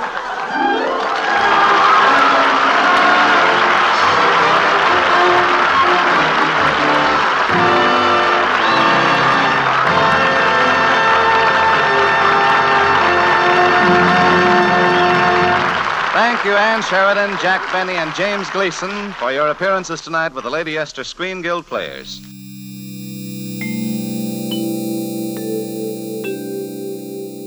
[16.12, 20.50] Thank you, Ann Sheridan, Jack Benny, and James Gleason, for your appearances tonight with the
[20.50, 22.20] Lady Esther Screen Guild Players.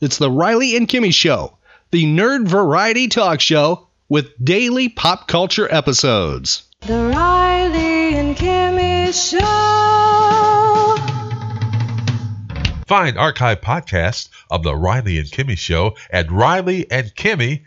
[0.00, 1.58] It's the Riley and Kimmy Show,
[1.90, 6.62] the nerd variety talk show with daily pop culture episodes.
[6.86, 9.40] The Riley and Kimmy Show.
[12.86, 17.66] Find archive podcasts of The Riley and Kimmy Show at rileyandkimmy.com.